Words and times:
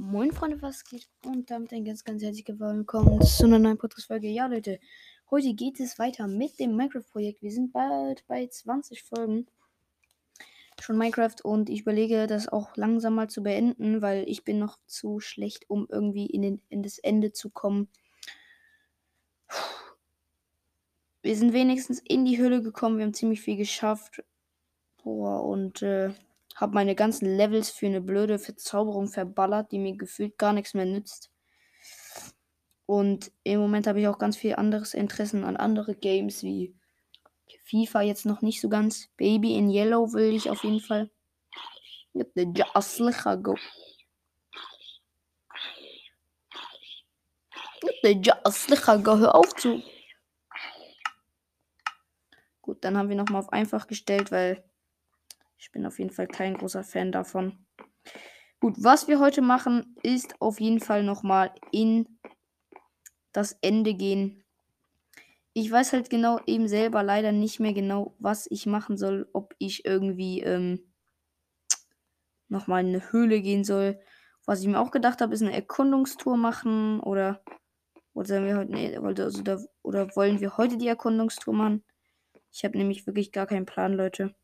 Moin 0.00 0.30
Freunde, 0.30 0.62
was 0.62 0.84
geht? 0.84 1.08
Und 1.24 1.50
damit 1.50 1.72
ein 1.72 1.84
ganz, 1.84 2.04
ganz 2.04 2.22
herzliches 2.22 2.60
Willkommen 2.60 3.20
zu 3.20 3.46
einer 3.46 3.58
neuen 3.58 3.78
Podcast-Folge. 3.78 4.28
Ja, 4.28 4.46
Leute, 4.46 4.78
heute 5.28 5.54
geht 5.54 5.80
es 5.80 5.98
weiter 5.98 6.28
mit 6.28 6.60
dem 6.60 6.76
Minecraft-Projekt. 6.76 7.42
Wir 7.42 7.50
sind 7.50 7.72
bald 7.72 8.24
bei 8.28 8.46
20 8.46 9.02
Folgen 9.02 9.48
schon 10.80 10.98
Minecraft 10.98 11.34
und 11.42 11.68
ich 11.68 11.80
überlege, 11.80 12.28
das 12.28 12.46
auch 12.46 12.76
langsam 12.76 13.16
mal 13.16 13.28
zu 13.28 13.42
beenden, 13.42 14.00
weil 14.00 14.22
ich 14.28 14.44
bin 14.44 14.60
noch 14.60 14.78
zu 14.86 15.18
schlecht, 15.18 15.68
um 15.68 15.88
irgendwie 15.90 16.26
in, 16.26 16.42
den, 16.42 16.62
in 16.68 16.84
das 16.84 16.98
Ende 17.00 17.32
zu 17.32 17.50
kommen. 17.50 17.88
Wir 21.22 21.34
sind 21.34 21.52
wenigstens 21.52 22.00
in 22.06 22.24
die 22.24 22.38
Höhle 22.38 22.62
gekommen, 22.62 22.98
wir 22.98 23.04
haben 23.04 23.14
ziemlich 23.14 23.40
viel 23.40 23.56
geschafft. 23.56 24.22
Boah, 25.02 25.42
und 25.42 25.82
äh, 25.82 26.12
habe 26.60 26.74
meine 26.74 26.94
ganzen 26.94 27.36
Levels 27.36 27.70
für 27.70 27.86
eine 27.86 28.00
blöde 28.00 28.38
Verzauberung 28.38 29.06
verballert, 29.06 29.70
die 29.70 29.78
mir 29.78 29.96
gefühlt 29.96 30.38
gar 30.38 30.52
nichts 30.52 30.74
mehr 30.74 30.86
nützt. 30.86 31.30
Und 32.84 33.30
im 33.44 33.60
Moment 33.60 33.86
habe 33.86 34.00
ich 34.00 34.08
auch 34.08 34.18
ganz 34.18 34.36
viel 34.36 34.56
anderes 34.56 34.94
Interessen 34.94 35.44
an 35.44 35.56
andere 35.56 35.94
Games 35.94 36.42
wie 36.42 36.74
FIFA 37.64 38.02
jetzt 38.02 38.26
noch 38.26 38.42
nicht 38.42 38.60
so 38.60 38.68
ganz. 38.68 39.08
Baby 39.16 39.56
in 39.56 39.70
Yellow 39.70 40.12
will 40.14 40.34
ich 40.34 40.50
auf 40.50 40.64
jeden 40.64 40.80
Fall. 40.80 41.10
Hör 49.18 49.34
auf 49.34 49.54
zu. 49.54 49.82
Gut, 52.62 52.84
dann 52.84 52.96
haben 52.96 53.08
wir 53.08 53.16
nochmal 53.16 53.42
auf 53.42 53.52
einfach 53.52 53.86
gestellt, 53.86 54.32
weil 54.32 54.67
ich 55.58 55.72
bin 55.72 55.84
auf 55.84 55.98
jeden 55.98 56.10
Fall 56.10 56.28
kein 56.28 56.56
großer 56.56 56.84
Fan 56.84 57.12
davon. 57.12 57.58
Gut, 58.60 58.74
was 58.78 59.08
wir 59.08 59.20
heute 59.20 59.42
machen, 59.42 59.96
ist 60.02 60.40
auf 60.40 60.60
jeden 60.60 60.80
Fall 60.80 61.02
nochmal 61.02 61.52
in 61.72 62.18
das 63.32 63.58
Ende 63.60 63.94
gehen. 63.94 64.44
Ich 65.52 65.70
weiß 65.70 65.92
halt 65.92 66.10
genau 66.10 66.40
eben 66.46 66.68
selber 66.68 67.02
leider 67.02 67.32
nicht 67.32 67.60
mehr 67.60 67.72
genau, 67.72 68.14
was 68.18 68.46
ich 68.50 68.66
machen 68.66 68.96
soll. 68.96 69.28
Ob 69.32 69.54
ich 69.58 69.84
irgendwie 69.84 70.40
ähm, 70.40 70.92
nochmal 72.48 72.82
in 72.82 72.88
eine 72.88 73.12
Höhle 73.12 73.40
gehen 73.40 73.64
soll. 73.64 74.00
Was 74.46 74.60
ich 74.60 74.66
mir 74.66 74.80
auch 74.80 74.90
gedacht 74.90 75.20
habe, 75.20 75.34
ist 75.34 75.42
eine 75.42 75.52
Erkundungstour 75.52 76.36
machen. 76.36 77.00
Oder, 77.00 77.42
oder, 78.14 78.44
wir 78.44 78.56
heute, 78.56 78.72
nee, 78.72 78.96
also 78.96 79.42
da, 79.42 79.58
oder 79.82 80.14
wollen 80.16 80.40
wir 80.40 80.56
heute 80.56 80.78
die 80.78 80.88
Erkundungstour 80.88 81.54
machen? 81.54 81.84
Ich 82.52 82.64
habe 82.64 82.78
nämlich 82.78 83.06
wirklich 83.06 83.32
gar 83.32 83.46
keinen 83.46 83.66
Plan, 83.66 83.92
Leute. 83.92 84.34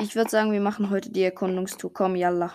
Ich 0.00 0.14
würde 0.14 0.30
sagen, 0.30 0.52
wir 0.52 0.60
machen 0.60 0.90
heute 0.90 1.10
die 1.10 1.22
Erkundungstour. 1.22 1.92
Komm, 1.92 2.16
yalla. 2.16 2.54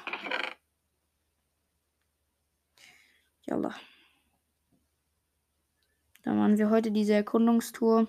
Yalla. 3.44 3.76
Dann 6.24 6.38
machen 6.38 6.58
wir 6.58 6.70
heute 6.70 6.92
diese 6.92 7.14
Erkundungstour. 7.14 8.08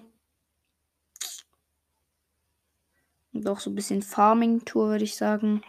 Und 3.33 3.49
auch 3.49 3.61
so 3.61 3.71
ein 3.71 3.75
bisschen 3.75 4.03
Farming-Tour, 4.03 4.89
würde 4.89 5.05
ich 5.05 5.17
sagen. 5.17 5.63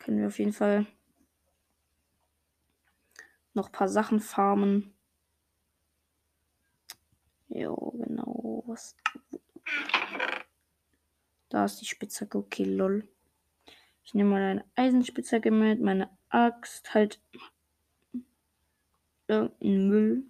Können 0.00 0.18
wir 0.18 0.26
auf 0.26 0.38
jeden 0.38 0.52
Fall 0.52 0.86
noch 3.54 3.66
ein 3.66 3.72
paar 3.72 3.88
Sachen 3.88 4.20
farmen. 4.20 4.92
Jo. 7.48 7.93
Was? 8.74 8.96
Da 11.48 11.64
ist 11.64 11.80
die 11.80 11.84
Spitzhacke. 11.84 12.38
Okay, 12.38 12.64
lol. 12.64 13.08
Ich 14.02 14.14
nehme 14.14 14.30
mal 14.30 14.42
eine 14.42 14.64
Eisenspitzhacke 14.74 15.52
mit, 15.52 15.80
meine 15.80 16.10
Axt, 16.28 16.92
halt 16.92 17.20
irgendeinen 19.28 19.88
Müll. 19.88 20.24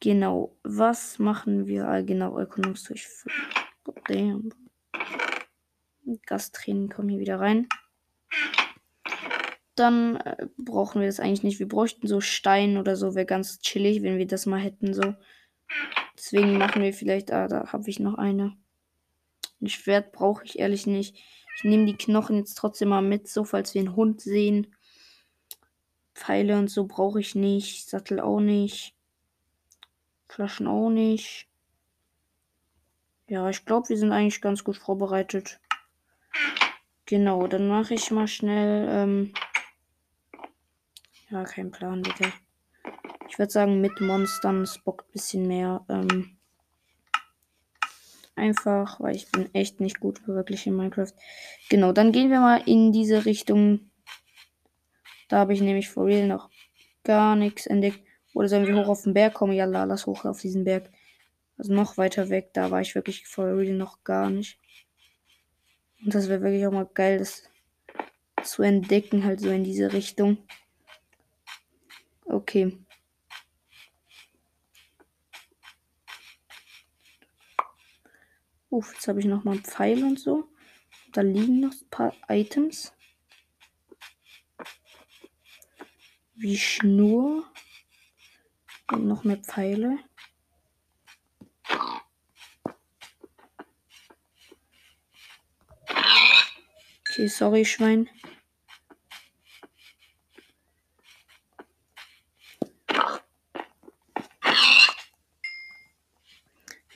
Genau, 0.00 0.54
was 0.62 1.18
machen 1.18 1.66
wir? 1.66 1.88
Ah, 1.88 2.02
genau, 2.02 2.36
Erkundungsdurchführung. 2.36 3.32
Damn. 4.06 4.50
Gastränen 6.26 6.90
kommen 6.90 7.08
hier 7.08 7.20
wieder 7.20 7.40
rein 7.40 7.66
dann 9.74 10.16
äh, 10.16 10.46
brauchen 10.58 11.00
wir 11.00 11.08
das 11.08 11.20
eigentlich 11.20 11.42
nicht. 11.42 11.58
Wir 11.58 11.68
bräuchten 11.68 12.06
so 12.06 12.20
Stein 12.20 12.76
oder 12.76 12.96
so, 12.96 13.14
wäre 13.14 13.26
ganz 13.26 13.60
chillig, 13.60 14.02
wenn 14.02 14.18
wir 14.18 14.26
das 14.26 14.46
mal 14.46 14.60
hätten 14.60 14.94
so. 14.94 15.14
Deswegen 16.16 16.58
machen 16.58 16.82
wir 16.82 16.92
vielleicht, 16.92 17.32
ah, 17.32 17.48
da 17.48 17.72
habe 17.72 17.88
ich 17.88 18.00
noch 18.00 18.14
eine. 18.14 18.56
Ein 19.60 19.68
Schwert 19.68 20.12
brauche 20.12 20.44
ich 20.44 20.58
ehrlich 20.58 20.86
nicht. 20.86 21.16
Ich 21.56 21.64
nehme 21.64 21.86
die 21.86 21.96
Knochen 21.96 22.38
jetzt 22.38 22.54
trotzdem 22.54 22.88
mal 22.88 23.02
mit, 23.02 23.28
so 23.28 23.44
falls 23.44 23.74
wir 23.74 23.80
einen 23.80 23.96
Hund 23.96 24.20
sehen. 24.20 24.74
Pfeile 26.14 26.58
und 26.58 26.68
so 26.68 26.86
brauche 26.86 27.20
ich 27.20 27.34
nicht. 27.34 27.88
Sattel 27.88 28.20
auch 28.20 28.40
nicht. 28.40 28.94
Flaschen 30.28 30.66
auch 30.66 30.90
nicht. 30.90 31.48
Ja, 33.26 33.48
ich 33.48 33.64
glaube, 33.64 33.88
wir 33.88 33.96
sind 33.96 34.12
eigentlich 34.12 34.40
ganz 34.40 34.64
gut 34.64 34.76
vorbereitet. 34.76 35.60
Genau, 37.06 37.46
dann 37.46 37.68
mache 37.68 37.94
ich 37.94 38.10
mal 38.10 38.28
schnell 38.28 38.88
ähm, 38.88 39.32
ja, 41.30 41.44
kein 41.44 41.70
Plan, 41.70 42.02
bitte. 42.02 42.32
Ich 43.28 43.38
würde 43.38 43.52
sagen, 43.52 43.80
mit 43.80 44.00
Monstern 44.00 44.62
es 44.62 44.78
bockt 44.78 45.08
ein 45.08 45.12
bisschen 45.12 45.46
mehr. 45.46 45.84
Ähm, 45.88 46.36
einfach, 48.34 49.00
weil 49.00 49.14
ich 49.14 49.30
bin 49.30 49.54
echt 49.54 49.80
nicht 49.80 50.00
gut 50.00 50.26
wirklich 50.26 50.66
in 50.66 50.76
Minecraft. 50.76 51.12
Genau, 51.68 51.92
dann 51.92 52.12
gehen 52.12 52.30
wir 52.30 52.40
mal 52.40 52.62
in 52.66 52.92
diese 52.92 53.24
Richtung. 53.24 53.90
Da 55.28 55.38
habe 55.38 55.52
ich 55.52 55.60
nämlich 55.60 55.88
for 55.88 56.06
real 56.06 56.26
noch 56.26 56.50
gar 57.04 57.36
nichts 57.36 57.66
entdeckt. 57.66 58.00
Oder 58.34 58.48
sollen 58.48 58.66
wir 58.66 58.76
hoch 58.76 58.88
auf 58.88 59.02
den 59.02 59.14
Berg 59.14 59.34
kommen? 59.34 59.52
Ja, 59.52 59.64
lass 59.64 60.06
hoch 60.06 60.24
auf 60.24 60.40
diesen 60.40 60.64
Berg. 60.64 60.90
Also 61.56 61.72
noch 61.72 61.96
weiter 61.98 62.30
weg. 62.30 62.50
Da 62.54 62.70
war 62.70 62.80
ich 62.80 62.94
wirklich 62.94 63.28
for 63.28 63.46
real 63.56 63.74
noch 63.74 64.02
gar 64.02 64.30
nicht. 64.30 64.58
Und 66.04 66.14
das 66.14 66.28
wäre 66.28 66.40
wirklich 66.42 66.66
auch 66.66 66.72
mal 66.72 66.88
geil, 66.92 67.18
das 67.18 67.44
zu 68.42 68.62
entdecken, 68.62 69.24
halt 69.24 69.40
so 69.40 69.50
in 69.50 69.64
diese 69.64 69.92
Richtung. 69.92 70.38
Okay. 72.30 72.78
Uff, 78.68 78.94
jetzt 78.94 79.08
habe 79.08 79.18
ich 79.18 79.26
noch 79.26 79.42
mal 79.42 79.52
einen 79.52 79.64
Pfeil 79.64 80.04
und 80.04 80.20
so. 80.20 80.48
Da 81.10 81.22
liegen 81.22 81.58
noch 81.58 81.72
ein 81.72 81.90
paar 81.90 82.14
Items. 82.28 82.92
Wie 86.36 86.56
Schnur. 86.56 87.52
Und 88.92 89.08
noch 89.08 89.24
mehr 89.24 89.38
Pfeile. 89.38 89.98
Okay, 97.00 97.26
sorry, 97.26 97.64
Schwein. 97.64 98.08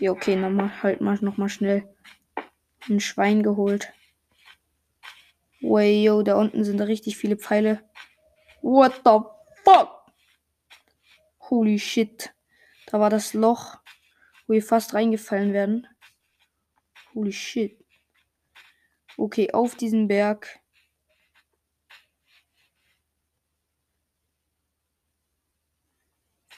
Ja, 0.04 0.10
okay, 0.10 0.36
nochmal, 0.36 0.82
halt 0.82 1.00
mal 1.00 1.16
nochmal 1.22 1.48
schnell 1.48 1.88
ein 2.90 3.00
Schwein 3.00 3.42
geholt. 3.42 3.90
Way, 5.62 6.04
yo, 6.04 6.22
da 6.22 6.34
unten 6.34 6.62
sind 6.62 6.78
richtig 6.82 7.16
viele 7.16 7.38
Pfeile. 7.38 7.82
What 8.60 8.96
the 8.96 9.20
fuck? 9.64 10.12
Holy 11.48 11.78
shit. 11.78 12.34
Da 12.84 13.00
war 13.00 13.08
das 13.08 13.32
Loch, 13.32 13.78
wo 14.46 14.52
wir 14.52 14.62
fast 14.62 14.92
reingefallen 14.92 15.54
werden. 15.54 15.86
Holy 17.14 17.32
shit. 17.32 17.82
Okay, 19.16 19.54
auf 19.54 19.74
diesen 19.74 20.06
Berg. 20.06 20.60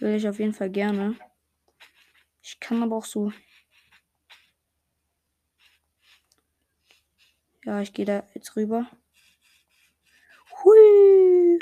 Will 0.01 0.17
ich 0.17 0.29
auf 0.29 0.41
jeden 0.41 0.53
Fall 0.53 0.71
gerne. 0.71 1.17
Ich 2.49 2.61
kann 2.61 2.81
aber 2.81 2.95
auch 2.95 3.05
so. 3.05 3.33
Ja, 7.65 7.81
ich 7.81 7.93
gehe 7.93 8.05
da 8.05 8.25
jetzt 8.35 8.55
rüber. 8.55 8.89
Hui. 10.63 11.59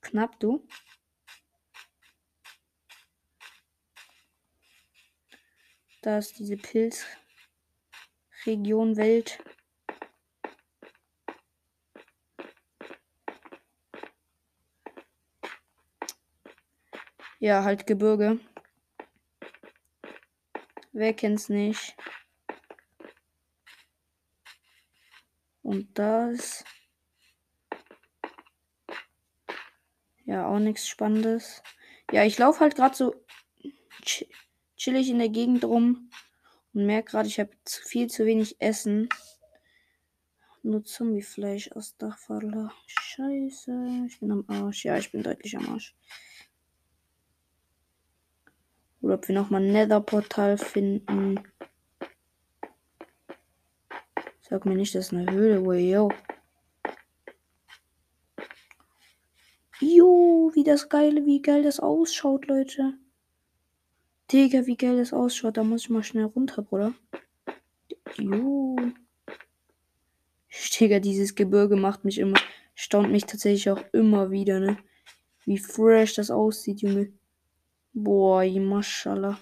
Knapp, 0.00 0.40
du. 0.40 0.66
Da 6.00 6.16
ist 6.16 6.38
diese 6.38 6.56
Pilzregion 6.56 8.96
Welt. 8.96 9.38
Ja, 17.38 17.64
halt 17.64 17.86
Gebirge. 17.86 18.40
Wer 20.98 21.14
kennt's 21.14 21.48
nicht? 21.48 21.96
Und 25.62 25.96
das. 25.96 26.64
Ja, 30.24 30.48
auch 30.48 30.58
nichts 30.58 30.88
Spannendes. 30.88 31.62
Ja, 32.10 32.24
ich 32.24 32.36
laufe 32.36 32.58
halt 32.58 32.74
gerade 32.74 32.96
so 32.96 33.14
chillig 34.76 35.08
in 35.10 35.20
der 35.20 35.28
Gegend 35.28 35.64
rum 35.64 36.10
und 36.72 36.86
merke 36.86 37.12
gerade, 37.12 37.28
ich 37.28 37.38
habe 37.38 37.52
viel 37.64 38.08
zu 38.08 38.26
wenig 38.26 38.60
Essen. 38.60 39.08
Nur 40.64 40.82
Zombiefleisch 40.82 41.70
aus 41.70 41.96
Dachfaller. 41.96 42.72
Scheiße, 42.88 44.06
ich 44.08 44.18
bin 44.18 44.32
am 44.32 44.44
Arsch. 44.48 44.84
Ja, 44.84 44.98
ich 44.98 45.12
bin 45.12 45.22
deutlich 45.22 45.56
am 45.56 45.68
Arsch. 45.68 45.94
Oder 49.08 49.14
ob 49.14 49.26
wir 49.26 49.34
nochmal 49.34 49.62
ein 49.62 49.72
Nether-Portal 49.72 50.58
finden. 50.58 51.40
Sag 54.42 54.66
mir 54.66 54.74
nicht, 54.74 54.94
das 54.94 55.06
ist 55.06 55.12
eine 55.14 55.32
Höhle, 55.32 55.64
wo 55.64 55.72
yo. 55.72 56.10
Jo, 59.80 60.50
wie 60.52 60.62
das 60.62 60.90
geil, 60.90 61.24
wie 61.24 61.40
geil 61.40 61.62
das 61.62 61.80
ausschaut, 61.80 62.48
Leute. 62.48 62.98
Digga, 64.30 64.66
wie 64.66 64.76
geil 64.76 64.98
das 64.98 65.14
ausschaut. 65.14 65.56
Da 65.56 65.64
muss 65.64 65.84
ich 65.84 65.88
mal 65.88 66.02
schnell 66.02 66.26
runter, 66.26 66.60
Bruder. 66.60 66.92
Jo. 68.18 68.76
Digga, 70.78 70.98
dieses 71.00 71.34
Gebirge 71.34 71.76
macht 71.76 72.04
mich 72.04 72.18
immer, 72.18 72.38
staunt 72.74 73.10
mich 73.10 73.24
tatsächlich 73.24 73.70
auch 73.70 73.82
immer 73.94 74.30
wieder, 74.30 74.60
ne? 74.60 74.76
Wie 75.46 75.56
fresh 75.56 76.16
das 76.16 76.30
aussieht, 76.30 76.82
Junge. 76.82 77.17
Boah, 77.92 78.44
Maschallah. 78.44 79.38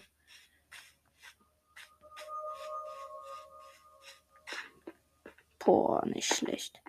Boah, 5.58 6.06
nicht 6.06 6.32
schlecht. 6.32 6.80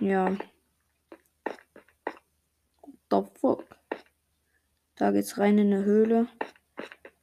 Ja. 0.00 0.34
The 3.10 3.22
fuck? 3.38 3.64
Da 4.96 5.10
geht's 5.10 5.36
rein 5.36 5.58
in 5.58 5.72
eine 5.74 5.84
Höhle. 5.84 6.26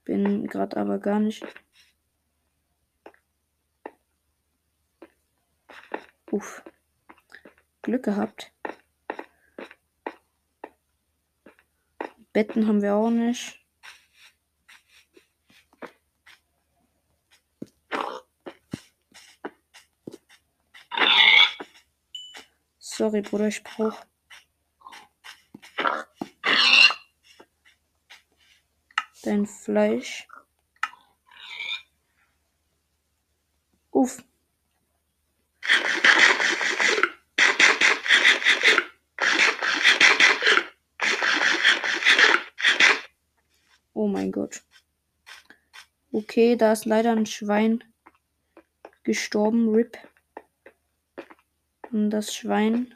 Bin 0.04 0.46
gerade 0.48 0.78
aber 0.78 1.00
gar 1.00 1.20
nicht. 1.20 1.44
Uff. 6.32 6.64
Glück 7.88 8.04
gehabt. 8.04 8.52
Betten 12.34 12.68
haben 12.68 12.82
wir 12.82 12.96
auch 12.96 13.10
nicht. 13.10 13.66
Sorry, 22.78 23.22
Bruder, 23.22 23.48
ich 23.48 23.64
brauch. 23.64 24.06
Dein 29.24 29.46
Fleisch. 29.46 30.28
Uff. 33.92 34.27
Oh 43.98 44.08
mein 44.08 44.32
Gott. 44.32 44.64
Okay, 46.12 46.56
da 46.56 46.72
ist 46.72 46.86
leider 46.86 47.14
ein 47.14 47.26
Schwein 47.26 47.84
gestorben. 49.02 49.74
RIP. 49.74 49.98
Und 51.92 52.12
das 52.12 52.32
Schwein. 52.32 52.94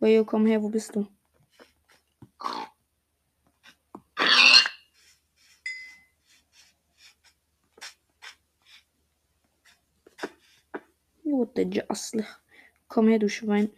Ojo, 0.00 0.24
komm 0.24 0.46
her, 0.46 0.60
wo 0.64 0.68
bist 0.68 0.96
du? 0.96 1.06
What 11.22 11.52
the 11.54 11.70
Jasslich. 11.70 12.26
Komm 12.88 13.06
her, 13.06 13.20
du 13.20 13.28
Schwein. 13.28 13.70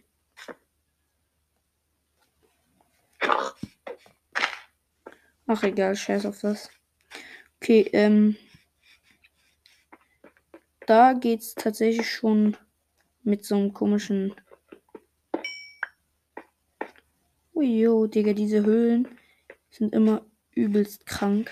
Ach 5.47 5.63
egal, 5.63 5.95
scheiß 5.95 6.27
auf 6.27 6.41
das. 6.41 6.71
Okay, 7.61 7.89
ähm. 7.93 8.37
Da 10.87 11.15
geht's 11.15 11.55
tatsächlich 11.55 12.11
schon 12.11 12.57
mit 13.23 13.45
so 13.45 13.55
einem 13.57 13.73
komischen. 13.73 14.35
Ujo, 17.55 18.07
Digga, 18.07 18.33
diese 18.33 18.65
Höhlen 18.65 19.09
sind 19.71 19.95
immer 19.95 20.27
übelst 20.53 21.07
krank. 21.07 21.51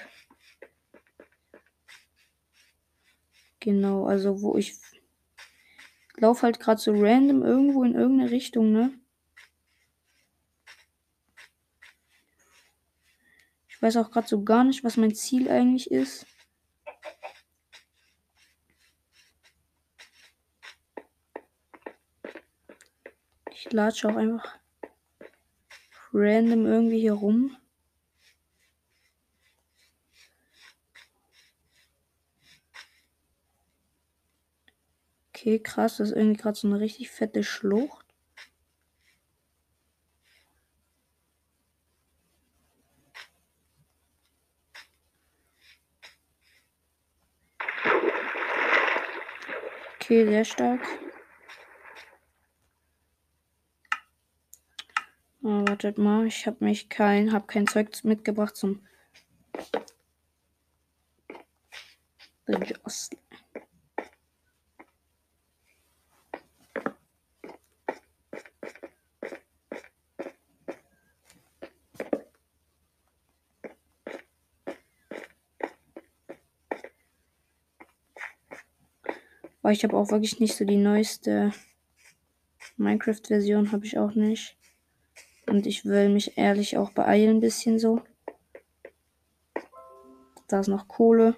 Genau, 3.60 4.06
also 4.06 4.42
wo 4.42 4.56
ich 4.56 4.74
laufe 6.16 6.42
halt 6.42 6.60
gerade 6.60 6.80
so 6.80 6.92
random 6.92 7.42
irgendwo 7.42 7.84
in 7.84 7.94
irgendeine 7.94 8.30
Richtung, 8.30 8.72
ne? 8.72 8.92
Weiß 13.82 13.96
auch 13.96 14.11
gerade 14.11 14.29
so 14.29 14.44
gar 14.44 14.64
nicht, 14.64 14.84
was 14.84 14.96
mein 14.96 15.14
Ziel 15.14 15.50
eigentlich 15.50 15.90
ist. 15.90 16.26
Ich 23.50 23.73
latsche 23.73 24.08
auch 24.08 24.17
einfach 24.17 24.58
random 26.12 26.67
irgendwie 26.67 27.00
hier 27.00 27.14
rum. 27.14 27.56
Okay, 35.31 35.58
krass, 35.58 35.96
das 35.96 36.11
ist 36.11 36.17
irgendwie 36.17 36.40
gerade 36.40 36.56
so 36.56 36.69
eine 36.69 36.78
richtig 36.78 37.11
fette 37.11 37.42
Schlucht. 37.42 38.01
Okay, 50.12 50.26
sehr 50.26 50.45
stark. 50.45 50.81
Oh, 55.42 55.64
wartet 55.66 55.97
mal, 55.97 56.26
ich 56.26 56.47
habe 56.47 56.62
mich 56.62 56.90
kein, 56.90 57.33
habe 57.33 57.47
kein 57.47 57.66
Zeug 57.66 57.88
mitgebracht 58.04 58.54
zum 58.54 58.87
Adjust. 62.47 63.16
Aber 79.62 79.73
ich 79.73 79.85
habe 79.85 79.97
auch 79.97 80.11
wirklich 80.11 80.40
nicht 80.40 80.57
so 80.57 80.64
die 80.64 80.76
neueste 80.76 81.52
Minecraft-Version, 82.76 83.73
habe 83.73 83.87
ich 83.87 83.99
auch 83.99 84.14
nicht. 84.14 84.57
Und 85.49 85.66
ich 85.66 85.85
will 85.85 86.09
mich 86.09 86.37
ehrlich 86.37 86.76
auch 86.78 86.90
beeilen, 86.90 87.37
ein 87.37 87.40
bisschen 87.40 87.78
so. 87.78 88.02
Da 90.49 90.61
ist 90.61 90.69
noch 90.69 90.88
Kohle. 90.88 91.37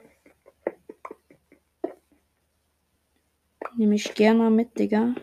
Nehme 3.77 3.97
ich 3.97 4.15
gerne 4.15 4.51
mit, 4.51 4.79
Digga. 4.79 5.15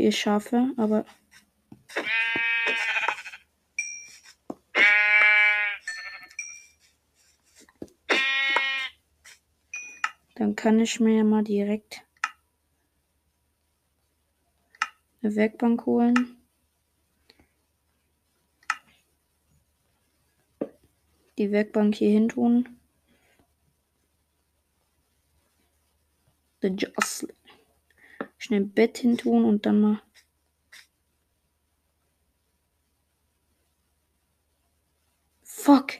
ihr 0.00 0.12
Schafe, 0.12 0.72
aber. 0.76 1.04
Dann 10.34 10.56
kann 10.56 10.80
ich 10.80 11.00
mir 11.00 11.18
ja 11.18 11.24
mal 11.24 11.44
direkt 11.44 12.02
eine 15.22 15.34
Werkbank 15.36 15.84
holen. 15.84 16.38
Die 21.36 21.52
Werkbank 21.52 21.94
hier 21.94 22.10
hin 22.10 22.28
tun. 22.28 22.80
The 26.62 26.68
Jostling. 26.68 27.39
Schnell 28.40 28.64
Bett 28.64 28.96
hin 28.96 29.18
tun 29.18 29.44
und 29.44 29.66
dann 29.66 29.82
mal. 29.82 30.02
Fuck. 35.42 35.92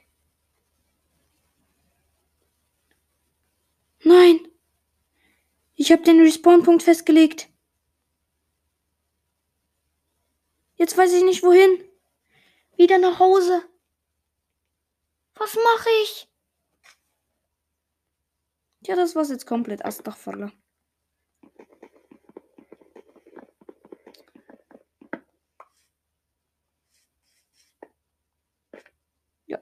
Nein. 4.02 4.40
Ich 5.74 5.92
habe 5.92 6.02
den 6.02 6.20
Respawn-Punkt 6.20 6.82
festgelegt. 6.82 7.50
Jetzt 10.76 10.96
weiß 10.96 11.12
ich 11.12 11.24
nicht 11.24 11.42
wohin. 11.42 11.84
Wieder 12.78 12.96
nach 12.96 13.18
Hause. 13.18 13.62
Was 15.34 15.54
mache 15.56 15.90
ich? 16.04 16.30
Ja, 18.86 18.96
das 18.96 19.14
war's 19.14 19.28
jetzt 19.28 19.44
komplett. 19.44 19.84
Astagfallah. 19.84 20.50
Ja, 29.50 29.58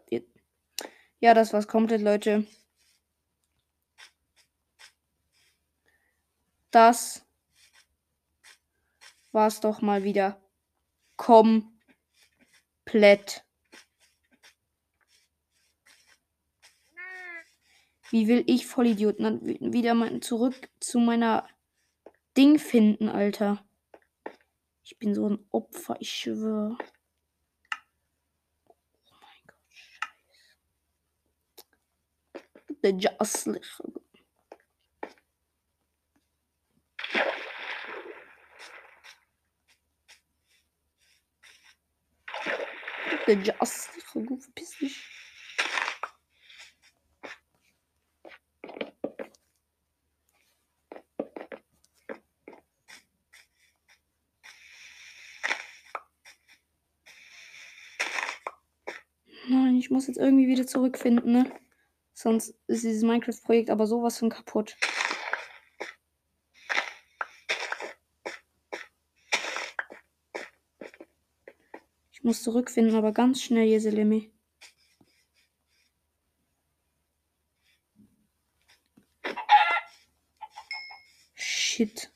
ja, 1.21 1.35
das 1.35 1.53
war's 1.53 1.69
komplett, 1.69 2.01
Leute. 2.03 2.47
Das 6.71 7.25
war's 9.33 9.61
doch 9.61 9.81
mal 9.81 10.05
wieder 10.05 10.41
komplett. 11.17 11.75
Wie 18.11 18.27
will 18.27 18.43
ich 18.47 18.67
Vollidioten 18.67 19.25
dann 19.25 19.45
wieder 19.73 19.95
mal 19.95 20.21
zurück 20.21 20.71
zu 20.81 20.99
meiner 20.99 21.47
Ding 22.37 22.59
finden, 22.59 23.09
Alter? 23.09 23.63
Ich 24.83 24.99
bin 24.99 25.15
so 25.15 25.29
ein 25.29 25.47
Opfer, 25.51 25.97
ich 26.01 26.11
schwöre. 26.11 26.79
Oh 28.67 28.75
mein 29.21 29.43
Gott, 29.47 29.59
Der 32.83 32.93
Jaslich. 32.93 33.67
Der 43.27 43.35
Jaslich, 43.43 44.05
verpiss 44.05 44.79
dich. 44.79 45.05
ich 59.79 59.91
muss 59.91 60.07
jetzt 60.07 60.19
irgendwie 60.19 60.49
wieder 60.49 60.67
zurückfinden, 60.67 61.33
ne? 61.33 61.51
Sonst 62.21 62.53
ist 62.67 62.83
dieses 62.83 63.05
Minecraft-Projekt 63.05 63.71
aber 63.71 63.87
sowas 63.87 64.19
von 64.19 64.29
kaputt. 64.29 64.77
Ich 72.11 72.25
muss 72.25 72.43
zurückfinden, 72.43 72.97
aber 72.97 73.13
ganz 73.13 73.41
schnell, 73.41 73.69
Jeselemi. 73.69 74.33
Shit. 81.35 82.13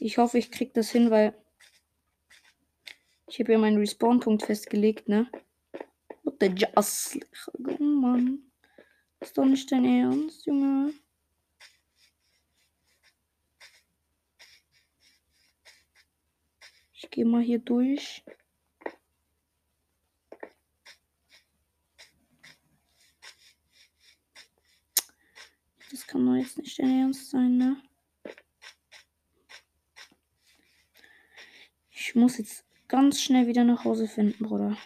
Ich 0.00 0.18
hoffe, 0.18 0.36
ich 0.36 0.50
krieg 0.50 0.74
das 0.74 0.90
hin, 0.90 1.10
weil 1.10 1.34
ich 3.26 3.40
habe 3.40 3.52
ja 3.52 3.58
meinen 3.58 3.78
Respawn-Punkt 3.78 4.42
festgelegt, 4.42 5.08
ne? 5.08 5.30
der 6.42 6.50
Just. 6.50 7.18
Oh 7.56 7.82
Mann. 7.82 8.47
Ist 9.28 9.36
doch 9.36 9.44
nicht 9.44 9.70
dein 9.70 9.84
Ernst, 9.84 10.46
Junge. 10.46 10.94
Ich 16.94 17.10
gehe 17.10 17.26
mal 17.26 17.42
hier 17.42 17.58
durch. 17.58 18.24
Das 25.90 26.06
kann 26.06 26.24
doch 26.24 26.34
jetzt 26.34 26.56
nicht 26.56 26.78
dein 26.78 27.00
Ernst 27.00 27.28
sein, 27.28 27.58
ne? 27.58 27.82
Ich 31.90 32.14
muss 32.14 32.38
jetzt 32.38 32.64
ganz 32.88 33.20
schnell 33.20 33.46
wieder 33.46 33.64
nach 33.64 33.84
Hause 33.84 34.08
finden, 34.08 34.42
Bruder. 34.46 34.78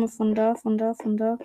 Komme 0.00 0.08
von 0.08 0.34
da, 0.34 0.54
von 0.54 0.78
da, 0.78 0.94
von 0.94 1.16
da. 1.18 1.38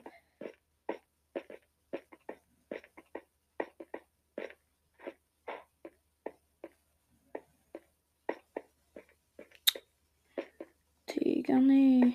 Digga, 11.09 11.59
nee. 11.59 12.13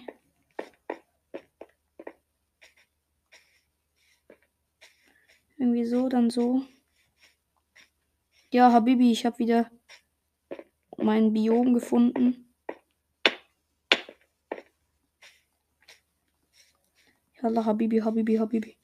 Irgendwie 5.59 5.85
so, 5.85 6.09
dann 6.09 6.31
so. 6.31 6.63
Ja, 8.51 8.73
Habibi, 8.73 9.13
ich 9.13 9.27
habe 9.27 9.39
wieder 9.39 9.71
mein 10.97 11.35
Biom 11.35 11.75
gefunden. 11.75 12.50
Yallah 17.43 17.65
Habibi, 17.65 18.03
Habibi, 18.03 18.39
Habibi. 18.39 18.77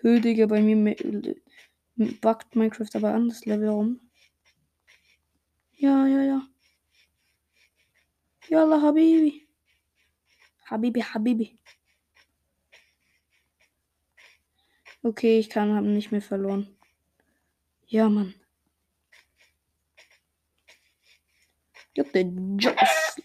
Hö, 0.00 0.20
Digga, 0.20 0.46
bei 0.46 0.60
mir 0.60 0.96
buggt 2.20 2.56
Minecraft 2.56 2.94
aber 2.94 3.14
anders 3.14 3.44
Level 3.46 3.68
rum. 3.68 4.00
Ja, 5.76 6.06
ja, 6.06 6.22
ja. 6.22 6.48
Yallah 8.48 8.82
Habibi. 8.82 9.46
Habibi, 10.66 11.00
Habibi. 11.00 11.58
Okay, 15.02 15.38
ich 15.38 15.50
kann, 15.50 15.74
haben 15.74 15.92
nicht 15.92 16.10
mehr 16.10 16.22
verloren. 16.22 16.76
Ja, 17.86 18.08
Mann. 18.08 18.34
Ja, 21.96 22.04
der 22.04 22.22
Joss. 22.58 23.20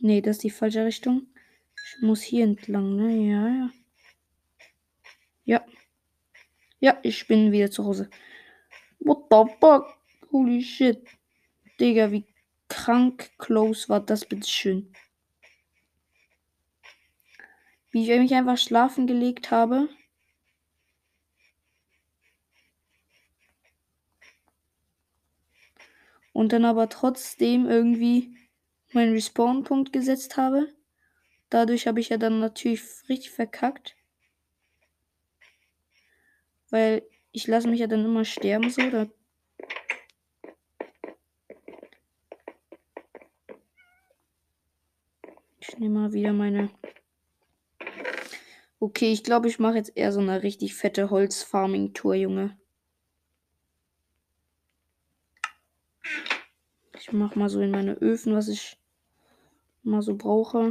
Nee, 0.00 0.20
das 0.20 0.36
ist 0.36 0.44
die 0.44 0.50
falsche 0.50 0.84
Richtung. 0.84 1.26
Ich 1.76 2.02
muss 2.02 2.22
hier 2.22 2.44
entlang, 2.44 2.96
ne? 2.96 3.30
Ja, 3.30 3.48
ja. 3.48 3.70
Ja. 5.44 5.66
Ja, 6.80 6.98
ich 7.02 7.26
bin 7.26 7.52
wieder 7.52 7.70
zu 7.70 7.84
Hause. 7.84 8.10
What 9.00 9.26
the 9.30 9.52
fuck? 9.60 9.98
Holy 10.30 10.62
shit. 10.62 11.06
Digga, 11.80 12.10
wie 12.10 12.24
krank 12.68 13.30
close 13.38 13.88
war 13.88 14.00
das 14.00 14.24
bitte 14.24 14.48
schön. 14.48 14.92
Wie 17.90 18.02
ich 18.10 18.18
mich 18.18 18.34
einfach 18.34 18.58
schlafen 18.58 19.06
gelegt 19.06 19.50
habe. 19.50 19.88
Und 26.32 26.52
dann 26.52 26.64
aber 26.64 26.88
trotzdem 26.88 27.66
irgendwie 27.66 28.36
meinen 28.92 29.12
Respawn-Punkt 29.12 29.92
gesetzt 29.92 30.36
habe. 30.36 30.68
Dadurch 31.50 31.86
habe 31.86 32.00
ich 32.00 32.10
ja 32.10 32.18
dann 32.18 32.40
natürlich 32.40 32.82
richtig 33.08 33.30
verkackt. 33.30 33.96
Weil 36.70 37.02
ich 37.32 37.46
lasse 37.46 37.68
mich 37.68 37.80
ja 37.80 37.86
dann 37.86 38.04
immer 38.04 38.24
sterben 38.24 38.70
so. 38.70 38.82
Da 38.90 39.06
ich 45.60 45.78
nehme 45.78 46.00
mal 46.00 46.12
wieder 46.12 46.32
meine. 46.32 46.70
Okay, 48.80 49.12
ich 49.12 49.24
glaube, 49.24 49.48
ich 49.48 49.58
mache 49.58 49.76
jetzt 49.76 49.96
eher 49.96 50.12
so 50.12 50.20
eine 50.20 50.42
richtig 50.42 50.74
fette 50.74 51.10
Holz-Farming-Tour, 51.10 52.14
Junge. 52.14 52.58
Ich 57.08 57.14
mach 57.14 57.34
mal 57.36 57.48
so 57.48 57.62
in 57.62 57.70
meine 57.70 57.94
Öfen, 57.94 58.34
was 58.34 58.48
ich 58.48 58.76
mal 59.82 60.02
so 60.02 60.14
brauche. 60.14 60.70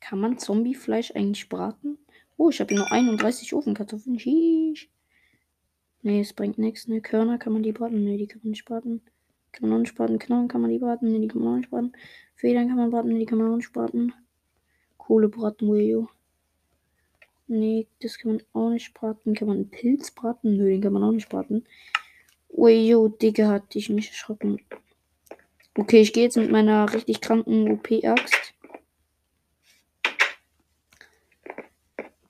Kann 0.00 0.20
man 0.20 0.38
Zombiefleisch 0.38 1.14
eigentlich 1.14 1.50
braten? 1.50 1.98
Oh, 2.38 2.48
ich 2.48 2.60
habe 2.60 2.70
hier 2.72 2.78
noch 2.78 2.90
31 2.90 3.52
Ofenkartoffeln. 3.52 4.18
Sheesh. 4.18 4.88
Nee, 6.00 6.22
es 6.22 6.32
bringt 6.32 6.56
nichts. 6.56 6.88
Ne, 6.88 7.02
Körner 7.02 7.36
kann 7.36 7.52
man 7.52 7.62
die 7.62 7.72
braten? 7.72 8.04
Ne, 8.04 8.16
die 8.16 8.26
kann 8.26 8.40
man 8.42 8.52
nicht 8.52 8.64
braten. 8.64 9.02
Kann 9.52 9.68
man 9.68 9.76
auch 9.76 9.82
nicht 9.82 9.94
braten. 9.94 10.18
Knochen 10.18 10.48
kann 10.48 10.62
man 10.62 10.70
die 10.70 10.78
braten? 10.78 11.12
Ne, 11.12 11.20
die 11.20 11.28
kann 11.28 11.42
man 11.42 11.52
auch 11.52 11.58
nicht 11.58 11.70
braten. 11.70 11.92
Federn 12.36 12.68
kann 12.68 12.78
man 12.78 12.90
braten? 12.90 13.12
Ne, 13.12 13.18
die 13.18 13.26
kann 13.26 13.36
man 13.36 13.52
auch 13.52 13.56
nicht 13.56 13.74
braten. 13.74 14.14
Kohle 14.96 15.28
braten, 15.28 15.68
Weyo. 15.68 16.08
Nee, 17.52 17.88
das 18.00 18.16
kann 18.16 18.30
man 18.30 18.42
auch 18.52 18.70
nicht 18.70 18.94
braten. 18.94 19.34
Kann 19.34 19.48
man 19.48 19.56
einen 19.56 19.70
Pilz 19.70 20.12
braten? 20.12 20.56
Nö, 20.56 20.68
den 20.68 20.80
kann 20.80 20.92
man 20.92 21.02
auch 21.02 21.10
nicht 21.10 21.28
braten. 21.28 21.66
Weyo, 22.48 23.08
Digga, 23.08 23.48
hat 23.48 23.74
dich 23.74 23.90
mich 23.90 24.10
erschrocken. 24.10 24.64
Okay, 25.76 26.00
ich 26.00 26.12
gehe 26.12 26.22
jetzt 26.22 26.36
mit 26.36 26.52
meiner 26.52 26.92
richtig 26.92 27.20
kranken 27.20 27.72
OP-Axt. 27.72 28.54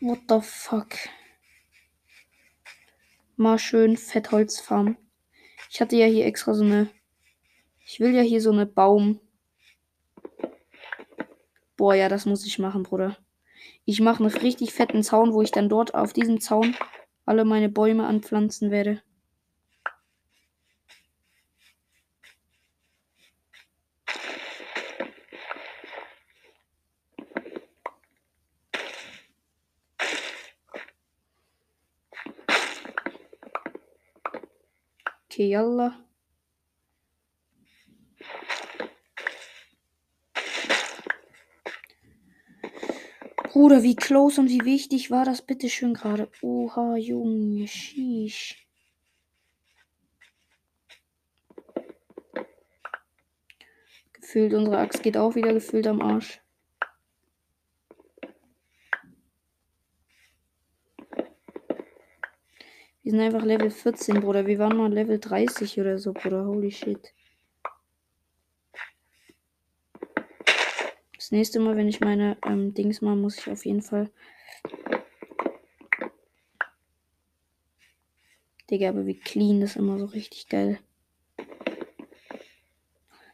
What 0.00 0.20
the 0.30 0.40
fuck? 0.40 0.88
Mal 3.36 3.58
schön 3.58 3.98
Fettholzfarm. 3.98 4.96
Ich 5.70 5.82
hatte 5.82 5.96
ja 5.96 6.06
hier 6.06 6.24
extra 6.24 6.54
so 6.54 6.64
eine. 6.64 6.88
Ich 7.84 8.00
will 8.00 8.14
ja 8.14 8.22
hier 8.22 8.40
so 8.40 8.52
eine 8.52 8.64
Baum. 8.64 9.20
Boah, 11.76 11.94
ja, 11.94 12.08
das 12.08 12.24
muss 12.24 12.46
ich 12.46 12.58
machen, 12.58 12.84
Bruder. 12.84 13.18
Ich 13.90 14.00
mache 14.00 14.22
einen 14.22 14.32
richtig 14.32 14.72
fetten 14.72 15.02
Zaun, 15.02 15.32
wo 15.32 15.42
ich 15.42 15.50
dann 15.50 15.68
dort 15.68 15.96
auf 15.96 16.12
diesem 16.12 16.40
Zaun 16.40 16.76
alle 17.26 17.44
meine 17.44 17.68
Bäume 17.68 18.06
anpflanzen 18.06 18.70
werde. 18.70 19.02
Okay, 35.24 35.48
yalla. 35.48 36.09
Bruder, 43.60 43.82
wie 43.82 43.94
close 43.94 44.40
und 44.40 44.48
wie 44.48 44.64
wichtig 44.64 45.10
war 45.10 45.26
das 45.26 45.42
bitte 45.42 45.68
schön 45.68 45.92
gerade? 45.92 46.30
Oha, 46.40 46.96
Junge, 46.96 47.68
sheesh. 47.68 48.66
Gefühlt, 54.14 54.54
unsere 54.54 54.78
Axt 54.78 55.02
geht 55.02 55.18
auch 55.18 55.34
wieder 55.34 55.52
gefühlt 55.52 55.86
am 55.86 56.00
Arsch. 56.00 56.40
Wir 63.02 63.12
sind 63.12 63.20
einfach 63.20 63.44
Level 63.44 63.70
14, 63.70 64.22
Bruder. 64.22 64.46
Wir 64.46 64.58
waren 64.58 64.78
mal 64.78 64.90
Level 64.90 65.20
30 65.20 65.78
oder 65.78 65.98
so, 65.98 66.14
Bruder. 66.14 66.46
Holy 66.46 66.70
shit. 66.70 67.12
Das 71.30 71.36
nächste 71.36 71.60
Mal, 71.60 71.76
wenn 71.76 71.86
ich 71.86 72.00
meine 72.00 72.36
ähm, 72.44 72.74
Dings 72.74 73.02
mache, 73.02 73.14
muss 73.14 73.38
ich 73.38 73.48
auf 73.48 73.64
jeden 73.64 73.82
Fall. 73.82 74.10
Digga, 78.68 78.88
aber 78.88 79.06
wie 79.06 79.16
clean 79.16 79.60
das 79.60 79.76
immer 79.76 80.00
so 80.00 80.06
richtig 80.06 80.48
geil. 80.48 80.80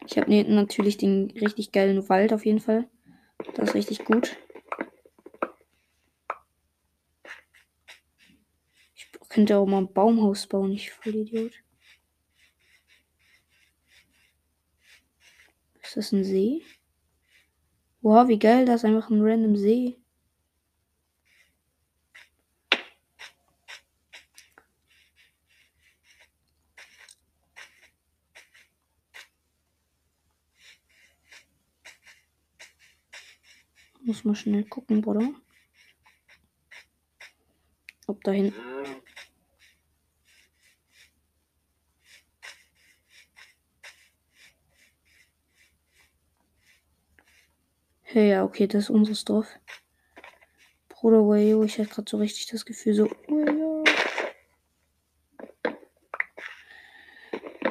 Ich 0.06 0.18
habe 0.18 0.44
natürlich 0.44 0.98
den 0.98 1.30
richtig 1.30 1.72
geilen 1.72 2.06
Wald 2.10 2.34
auf 2.34 2.44
jeden 2.44 2.60
Fall. 2.60 2.86
Das 3.54 3.70
ist 3.70 3.74
richtig 3.74 4.04
gut. 4.04 4.36
könnte 9.30 9.56
auch 9.58 9.66
mal 9.66 9.78
ein 9.78 9.92
Baumhaus 9.92 10.46
bauen, 10.46 10.72
ich 10.72 10.92
voll 10.92 11.14
Idiot. 11.14 11.52
Ist 15.82 15.96
das 15.96 16.12
ein 16.12 16.24
See? 16.24 16.62
Wow, 18.06 18.28
wie 18.28 18.38
geil, 18.38 18.64
das 18.66 18.76
ist 18.76 18.84
einfach 18.84 19.10
ein 19.10 19.20
random 19.20 19.56
See. 19.56 19.96
Muss 34.02 34.22
mal 34.22 34.36
schnell 34.36 34.62
gucken, 34.62 35.00
Bruder. 35.00 35.28
Ob 38.06 38.22
da 38.22 38.30
hinten 38.30 38.75
Hey, 48.16 48.30
ja, 48.30 48.44
okay, 48.44 48.66
das 48.66 48.84
ist 48.84 48.88
unser 48.88 49.12
Dorf. 49.26 49.46
Bruder 50.88 51.18
Wayo, 51.28 51.64
ich 51.64 51.78
hatte 51.78 51.90
gerade 51.90 52.10
so 52.10 52.16
richtig 52.16 52.46
das 52.46 52.64
Gefühl, 52.64 52.94
so. 52.94 53.10
Wayo. 53.28 53.84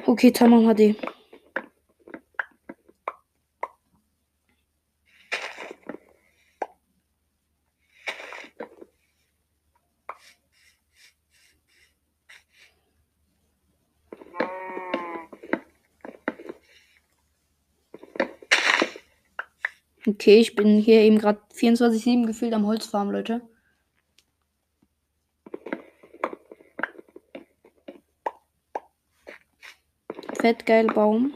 Okay, 0.06 0.30
Tamam 0.30 0.72
HD. 0.72 0.96
Okay, 20.26 20.40
ich 20.40 20.56
bin 20.56 20.80
hier 20.80 21.02
eben 21.02 21.20
gerade 21.20 21.40
24-7 21.54 22.26
gefühlt 22.26 22.56
am 22.56 22.66
Holzfarm, 22.66 23.12
Leute. 23.12 23.42
Fettgeil 30.42 30.88
Baum. 30.88 31.36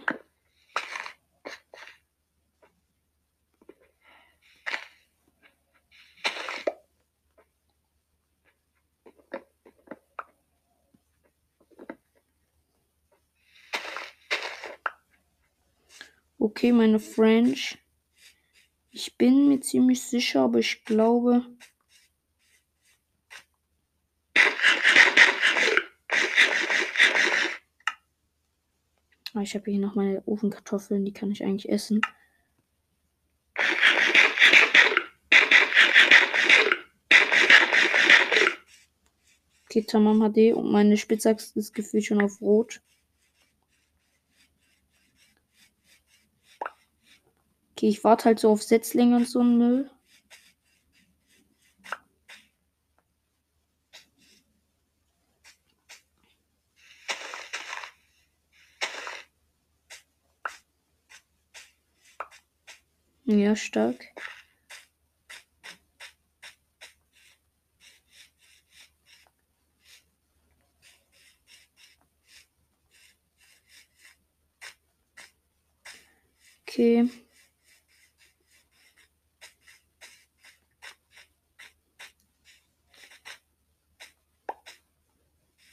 Okay, 16.39 16.71
meine 16.71 16.99
French. 16.99 17.78
Ich 19.01 19.15
bin 19.15 19.47
mir 19.47 19.62
ziemlich 19.62 20.01
sicher, 20.03 20.41
aber 20.41 20.59
ich 20.59 20.83
glaube. 20.83 21.45
Ah, 29.33 29.41
ich 29.41 29.55
habe 29.55 29.71
hier 29.71 29.79
noch 29.79 29.95
meine 29.95 30.21
Ofenkartoffeln, 30.27 31.05
die 31.05 31.13
kann 31.13 31.31
ich 31.31 31.45
eigentlich 31.45 31.69
essen. 31.69 32.01
Okay, 39.63 39.83
Tamam 39.83 40.29
HD 40.29 40.53
und 40.53 40.73
meine 40.73 40.97
Spitzachse 40.97 41.57
ist 41.57 41.73
gefühlt 41.73 42.03
schon 42.03 42.21
auf 42.21 42.41
Rot. 42.41 42.81
Okay, 47.79 47.87
ich 47.87 48.03
warte 48.03 48.25
halt 48.25 48.39
so 48.39 48.49
auf 48.51 48.61
Setzlinge 48.61 49.15
und 49.15 49.25
so 49.25 49.39
ein 49.39 49.57
Müll. 49.57 49.89
Ja, 63.23 63.55
stark. 63.55 64.03
Okay. 76.67 77.09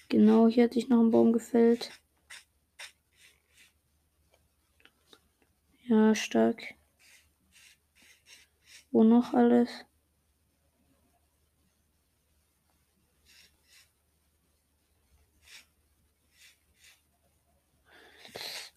Genau 0.08 0.44
Oh, 0.45 0.45
hier 0.56 0.64
hätte 0.64 0.78
ich 0.78 0.88
noch 0.88 1.00
einen 1.00 1.10
Baum 1.10 1.34
gefällt. 1.34 1.90
Ja, 5.84 6.14
stark. 6.14 6.62
Wo 8.90 9.04
noch 9.04 9.34
alles? 9.34 9.68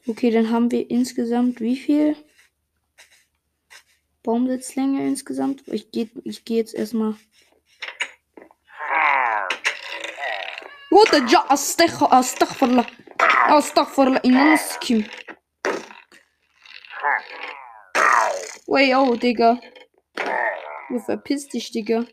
Okay, 0.05 0.31
dann 0.31 0.49
haben 0.49 0.71
wir 0.71 0.91
insgesamt 0.91 1.61
wie 1.61 1.77
viel? 1.77 2.17
Baumsitzlänge 4.23 5.07
insgesamt? 5.07 5.65
Ich 5.69 5.91
gehe 5.91 6.09
ich 6.25 6.43
geh 6.43 6.57
jetzt 6.57 6.73
erstmal. 6.73 7.15
What 10.99 11.11
the 11.11 11.25
ja, 11.31 11.45
astaghfirullah. 11.47 12.85
Astaghfirullah, 13.47 14.19
inanaskim. 14.21 15.05
Way, 18.67 18.93
oh, 18.95 19.15
Digga. 19.15 19.61
Du 20.89 20.99
verpiss 20.99 21.47
dich, 21.47 21.71
Digga. 21.71 22.03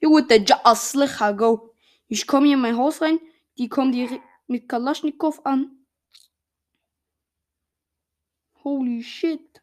Junge, 0.00 0.24
der 0.24 0.66
Aslicha, 0.66 1.30
go. 1.30 1.73
Ich 2.14 2.28
komme 2.28 2.46
hier 2.46 2.54
in 2.54 2.62
mein 2.62 2.76
Haus 2.76 3.02
rein. 3.02 3.18
Die 3.58 3.68
kommen 3.68 3.90
direkt 3.90 4.22
mit 4.46 4.68
Kalaschnikow 4.68 5.44
an. 5.44 5.84
Holy 8.62 9.02
shit. 9.02 9.60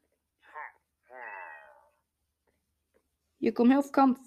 Hier, 3.39 3.53
komm 3.53 3.71
her 3.71 3.79
auf 3.79 3.93
Kampf. 3.93 4.19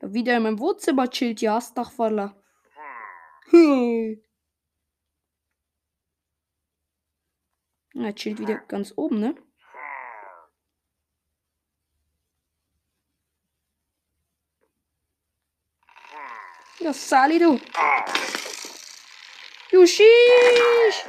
Wieder 0.00 0.38
in 0.38 0.44
meinem 0.44 0.58
Wohnzimmer 0.58 1.10
chillt, 1.10 1.42
ja, 1.42 1.58
Astagfallah. 1.58 2.34
Hm. 3.50 4.22
Er 7.92 8.14
chillt 8.14 8.38
wieder 8.38 8.56
ganz 8.56 8.94
oben, 8.96 9.20
ne? 9.20 9.34
Ja, 16.88 16.94
Sali, 16.94 17.38
du. 17.38 17.60
Du 19.70 19.86
Shish. 19.86 21.04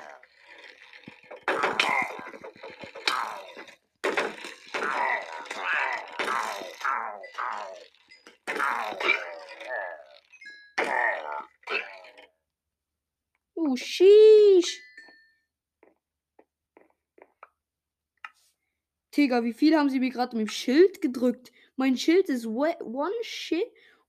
Digga, 19.15 19.43
wie 19.43 19.53
viel 19.53 19.77
haben 19.77 19.89
sie 19.89 19.99
mir 19.99 20.09
gerade 20.09 20.35
mit 20.35 20.47
dem 20.47 20.51
Schild 20.51 21.01
gedrückt? 21.01 21.53
Mein 21.77 21.95
Schild 21.95 22.27
ist 22.27 22.45
one 22.45 23.13
shit. 23.21 23.63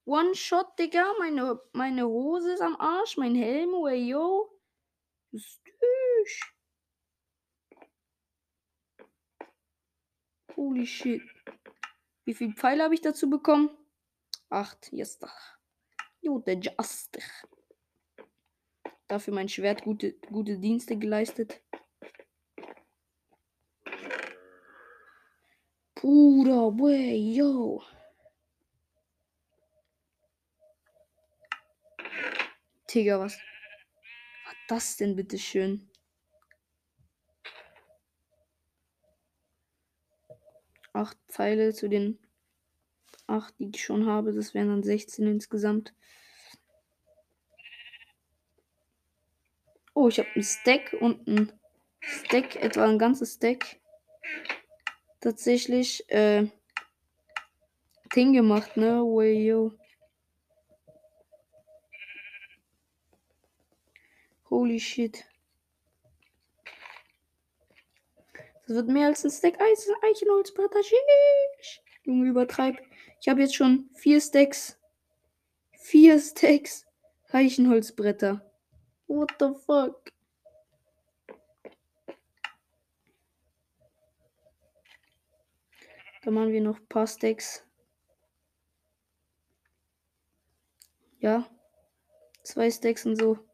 One 0.04 0.34
Shot, 0.34 0.78
Digga. 0.78 1.12
Meine, 1.18 1.60
meine 1.72 2.06
Hose 2.06 2.52
ist 2.52 2.62
am 2.62 2.76
Arsch. 2.76 3.16
Mein 3.16 3.34
Helm, 3.34 3.70
way 3.72 4.08
yo. 4.08 4.50
Stüsch. 5.32 6.54
Holy 10.56 10.86
shit. 10.86 11.22
Wie 12.24 12.34
viele 12.34 12.52
Pfeile 12.54 12.84
habe 12.84 12.94
ich 12.94 13.00
dazu 13.00 13.30
bekommen? 13.30 13.70
Acht. 14.48 14.92
Yes, 14.92 15.18
doch. 15.18 15.30
Jo, 16.20 16.38
der 16.38 16.58
Juster. 16.58 17.22
Dafür 19.08 19.34
mein 19.34 19.48
Schwert 19.48 19.82
gute, 19.82 20.12
gute 20.30 20.58
Dienste 20.58 20.96
geleistet. 20.96 21.62
Bruder, 25.94 26.78
way, 26.78 27.16
yo. 27.34 27.82
Digga, 32.92 33.20
was 33.20 33.36
war 33.36 34.54
das 34.68 34.96
denn 34.96 35.14
bitte 35.14 35.38
schön? 35.38 35.88
Acht 40.92 41.16
Pfeile 41.28 41.72
zu 41.72 41.88
den 41.88 42.18
acht, 43.28 43.54
die 43.60 43.70
ich 43.72 43.84
schon 43.84 44.06
habe. 44.06 44.32
Das 44.32 44.54
wären 44.54 44.68
dann 44.68 44.82
16 44.82 45.26
insgesamt. 45.26 45.94
Oh, 49.94 50.08
ich 50.08 50.18
habe 50.18 50.28
ein 50.34 50.42
Stack 50.42 50.96
und 51.00 51.28
ein 51.28 51.52
Stack, 52.00 52.56
etwa 52.56 52.86
ein 52.86 52.98
ganzes 52.98 53.34
Stack. 53.34 53.76
Tatsächlich, 55.20 56.10
äh, 56.10 56.48
Ding 58.16 58.32
gemacht, 58.32 58.76
ne? 58.76 59.02
Way, 59.02 59.46
yo. 59.46 59.79
Holy 64.50 64.80
shit. 64.80 65.24
Das 68.66 68.76
wird 68.76 68.88
mehr 68.88 69.06
als 69.06 69.24
ein 69.24 69.30
Stack 69.30 69.60
Eisen, 69.60 69.94
Eichenholzbretter. 70.02 70.80
Junge, 72.04 72.28
übertreib. 72.28 72.76
Ich 73.20 73.28
habe 73.28 73.40
jetzt 73.40 73.54
schon 73.54 73.90
vier 73.94 74.20
Stacks. 74.20 74.78
Vier 75.72 76.18
Stacks 76.18 76.86
Eichenholzbretter. 77.30 78.44
What 79.06 79.32
the 79.38 79.54
fuck? 79.66 80.12
Da 86.22 86.30
machen 86.30 86.52
wir 86.52 86.60
noch 86.60 86.78
ein 86.78 86.86
paar 86.86 87.06
Stacks. 87.06 87.64
Ja. 91.18 91.48
Zwei 92.42 92.70
Stacks 92.70 93.06
und 93.06 93.16
so. 93.16 93.49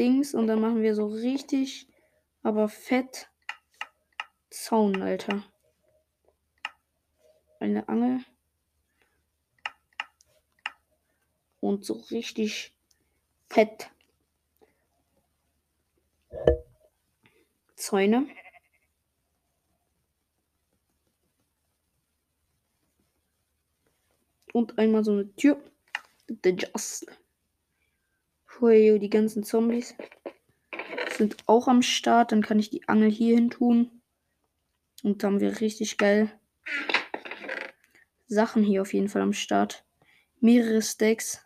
Dings 0.00 0.32
und 0.32 0.46
dann 0.46 0.62
machen 0.62 0.80
wir 0.80 0.94
so 0.94 1.08
richtig, 1.08 1.86
aber 2.42 2.70
fett 2.70 3.30
Zaun, 4.48 5.02
Alter. 5.02 5.44
Eine 7.58 7.86
Angel. 7.86 8.24
Und 11.60 11.84
so 11.84 11.92
richtig 12.10 12.74
fett 13.50 13.90
Zäune. 17.76 18.26
Und 24.54 24.78
einmal 24.78 25.04
so 25.04 25.12
eine 25.12 25.36
Tür. 25.36 25.62
The 26.42 26.56
Just. 26.56 27.06
Hui, 28.60 28.98
die 28.98 29.10
ganzen 29.10 29.42
Zombies 29.42 29.94
sind 31.16 31.36
auch 31.46 31.68
am 31.68 31.82
Start. 31.82 32.32
Dann 32.32 32.42
kann 32.42 32.58
ich 32.58 32.70
die 32.70 32.88
Angel 32.88 33.10
hier 33.10 33.36
hin 33.36 33.50
tun. 33.50 34.02
Und 35.02 35.22
da 35.22 35.28
haben 35.28 35.40
wir 35.40 35.60
richtig 35.60 35.96
geil 35.96 36.30
Sachen 38.30 38.62
hier 38.62 38.82
auf 38.82 38.94
jeden 38.94 39.08
Fall 39.08 39.22
am 39.22 39.32
Start. 39.32 39.84
Mehrere 40.40 40.82
Stacks 40.82 41.44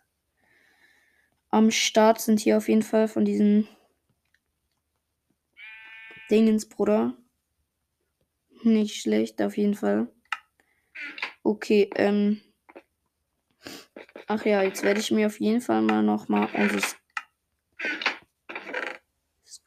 am 1.49 1.71
Start 1.71 2.21
sind 2.21 2.39
hier 2.39 2.57
auf 2.57 2.69
jeden 2.69 2.83
Fall 2.83 3.07
von 3.07 3.25
diesen 3.25 3.67
Dingens, 6.29 6.69
Bruder. 6.69 7.15
Nicht 8.63 9.01
schlecht, 9.01 9.41
auf 9.41 9.57
jeden 9.57 9.73
Fall. 9.73 10.07
Okay, 11.43 11.89
ähm. 11.95 12.41
Ach 14.27 14.45
ja, 14.45 14.61
jetzt 14.63 14.83
werde 14.83 14.99
ich 14.99 15.11
mir 15.11 15.27
auf 15.27 15.39
jeden 15.39 15.61
Fall 15.61 15.81
mal 15.81 16.03
nochmal 16.03 16.49
unser 16.53 16.81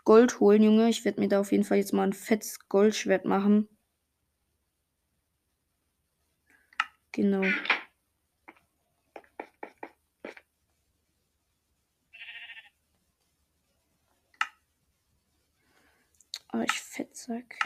Gold 0.09 0.41
holen, 0.41 0.63
Junge. 0.63 0.89
Ich 0.89 1.05
werde 1.05 1.21
mir 1.21 1.29
da 1.29 1.39
auf 1.39 1.53
jeden 1.53 1.65
Fall 1.65 1.77
jetzt 1.77 1.93
mal 1.93 2.05
ein 2.05 2.15
fettes 2.15 2.67
Goldschwert 2.71 3.27
machen. 3.27 3.69
Genau. 7.13 7.43
Ah, 16.49 16.63
ich 16.63 16.73
Fettsack. 16.73 17.59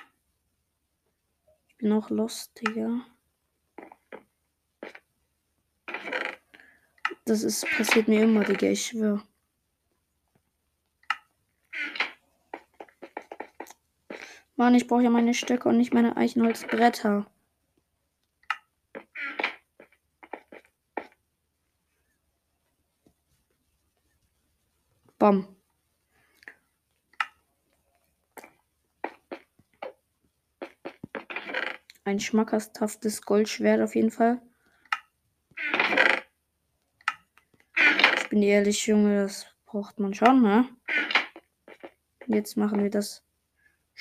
Ich 1.69 1.77
bin 1.77 1.93
auch 1.93 2.11
lost, 2.11 2.61
Digga. 2.61 3.07
das 7.25 7.45
ist 7.45 7.65
passiert 7.77 8.09
mir 8.09 8.25
immer, 8.25 8.43
Digga, 8.43 8.67
ich 8.67 8.87
schwöre. 8.87 9.23
Mann, 14.62 14.77
ich 14.77 14.87
brauche 14.87 15.03
ja 15.03 15.11
meine 15.11 15.35
Stöcke 15.35 15.68
und 15.68 15.77
nicht 15.77 15.92
meine 15.92 16.16
Eichenholzbretter. 16.16 17.27
Bam. 25.18 25.57
Ein 32.05 32.20
schmackhaftes 32.20 33.22
Goldschwert 33.22 33.81
auf 33.81 33.96
jeden 33.96 34.12
Fall. 34.12 34.40
Ich 38.16 38.29
bin 38.29 38.44
ehrlich, 38.44 38.87
Junge, 38.87 39.25
das 39.25 39.44
braucht 39.66 39.98
man 39.98 40.14
schon, 40.14 40.40
ne? 40.40 40.68
Jetzt 42.29 42.57
machen 42.57 42.81
wir 42.81 42.90
das 42.90 43.25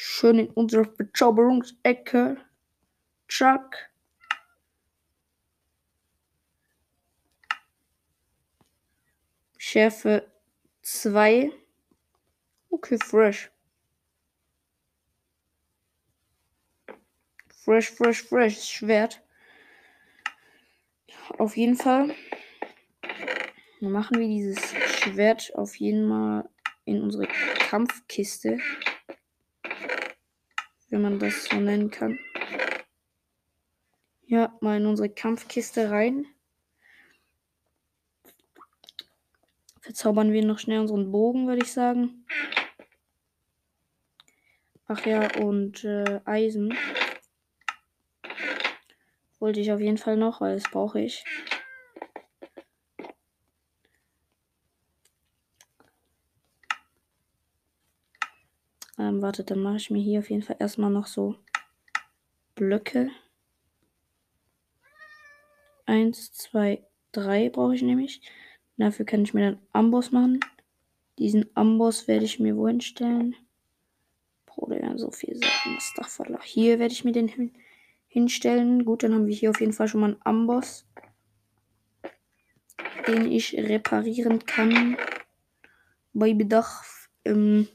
schön 0.02 0.40
in 0.40 0.50
unserer 0.50 0.86
Bezauberungsecke. 0.86 2.38
Chuck. 3.28 3.76
Schärfe 9.60 10.28
2. 10.82 11.52
Okay, 12.72 12.98
fresh. 12.98 13.52
Fresh, 17.64 17.92
fresh, 17.92 18.24
fresh. 18.24 18.64
Schwert. 18.64 19.22
Auf 21.38 21.56
jeden 21.56 21.76
Fall 21.76 22.16
machen 23.80 24.20
wir 24.20 24.28
dieses 24.28 24.60
Schwert 24.74 25.52
auf 25.56 25.76
jeden 25.76 26.10
Fall 26.10 26.50
in 26.86 27.02
unsere 27.04 27.28
Kampfkiste. 27.28 28.58
Wenn 30.92 31.02
man 31.02 31.20
das 31.20 31.46
so 31.46 31.56
nennen 31.56 31.90
kann. 31.90 32.20
Ja, 34.28 34.56
mal 34.60 34.78
in 34.78 34.86
unsere 34.86 35.10
Kampfkiste 35.10 35.90
rein. 35.90 36.26
Verzaubern 39.80 40.34
wir 40.34 40.46
noch 40.46 40.60
schnell 40.60 40.80
unseren 40.80 41.12
Bogen, 41.12 41.48
würde 41.48 41.64
ich 41.64 41.72
sagen. 41.72 42.26
Ach 44.88 45.06
ja, 45.06 45.34
und 45.38 45.86
äh, 45.86 46.20
Eisen. 46.26 46.78
Wollte 49.40 49.62
ich 49.62 49.72
auf 49.72 49.80
jeden 49.80 49.98
Fall 49.98 50.18
noch, 50.18 50.42
weil 50.42 50.56
das 50.56 50.70
brauche 50.70 51.00
ich. 51.00 51.24
Ähm, 58.98 59.21
warte, 59.32 59.46
dann 59.46 59.64
mache 59.64 59.78
ich 59.78 59.90
mir 59.90 60.02
hier 60.02 60.20
auf 60.20 60.30
jeden 60.30 60.42
Fall 60.42 60.58
erstmal 60.60 60.90
noch 60.90 61.08
so 61.08 61.38
Blöcke. 62.54 63.12
Eins, 65.86 66.34
zwei, 66.34 66.84
drei 67.14 67.48
brauche 67.48 67.74
ich 67.74 67.82
nämlich. 67.82 68.20
Dafür 68.76 69.06
kann 69.06 69.24
ich 69.24 69.34
mir 69.34 69.52
dann 69.52 69.62
Amboss 69.72 70.12
machen. 70.12 70.42
Diesen 71.18 71.46
Amboss 71.56 72.10
werde 72.10 72.26
ich 72.26 72.42
mir 72.42 72.58
wohin 72.58 72.82
stellen? 72.82 73.38
Bruder, 74.46 74.98
so 74.98 75.12
viel 75.12 75.38
Sachen. 75.38 75.78
Astaghfirullah. 75.78 76.44
Hier 76.44 76.78
werde 76.80 76.94
ich 76.94 77.06
mir 77.06 77.14
den 77.14 77.30
hin 77.30 77.54
hinstellen. 78.08 78.84
Gut, 78.84 79.04
dann 79.04 79.14
haben 79.14 79.28
wir 79.28 79.34
hier 79.34 79.52
auf 79.52 79.62
jeden 79.62 79.72
Fall 79.72 79.88
schon 79.88 80.02
mal 80.02 80.08
einen 80.08 80.22
Amboss, 80.26 80.86
den 83.08 83.32
ich 83.32 83.54
reparieren 83.54 84.46
kann. 84.46 84.98
Bei 86.12 86.34
Bedarf. 86.34 87.10
Ähm, 87.24 87.70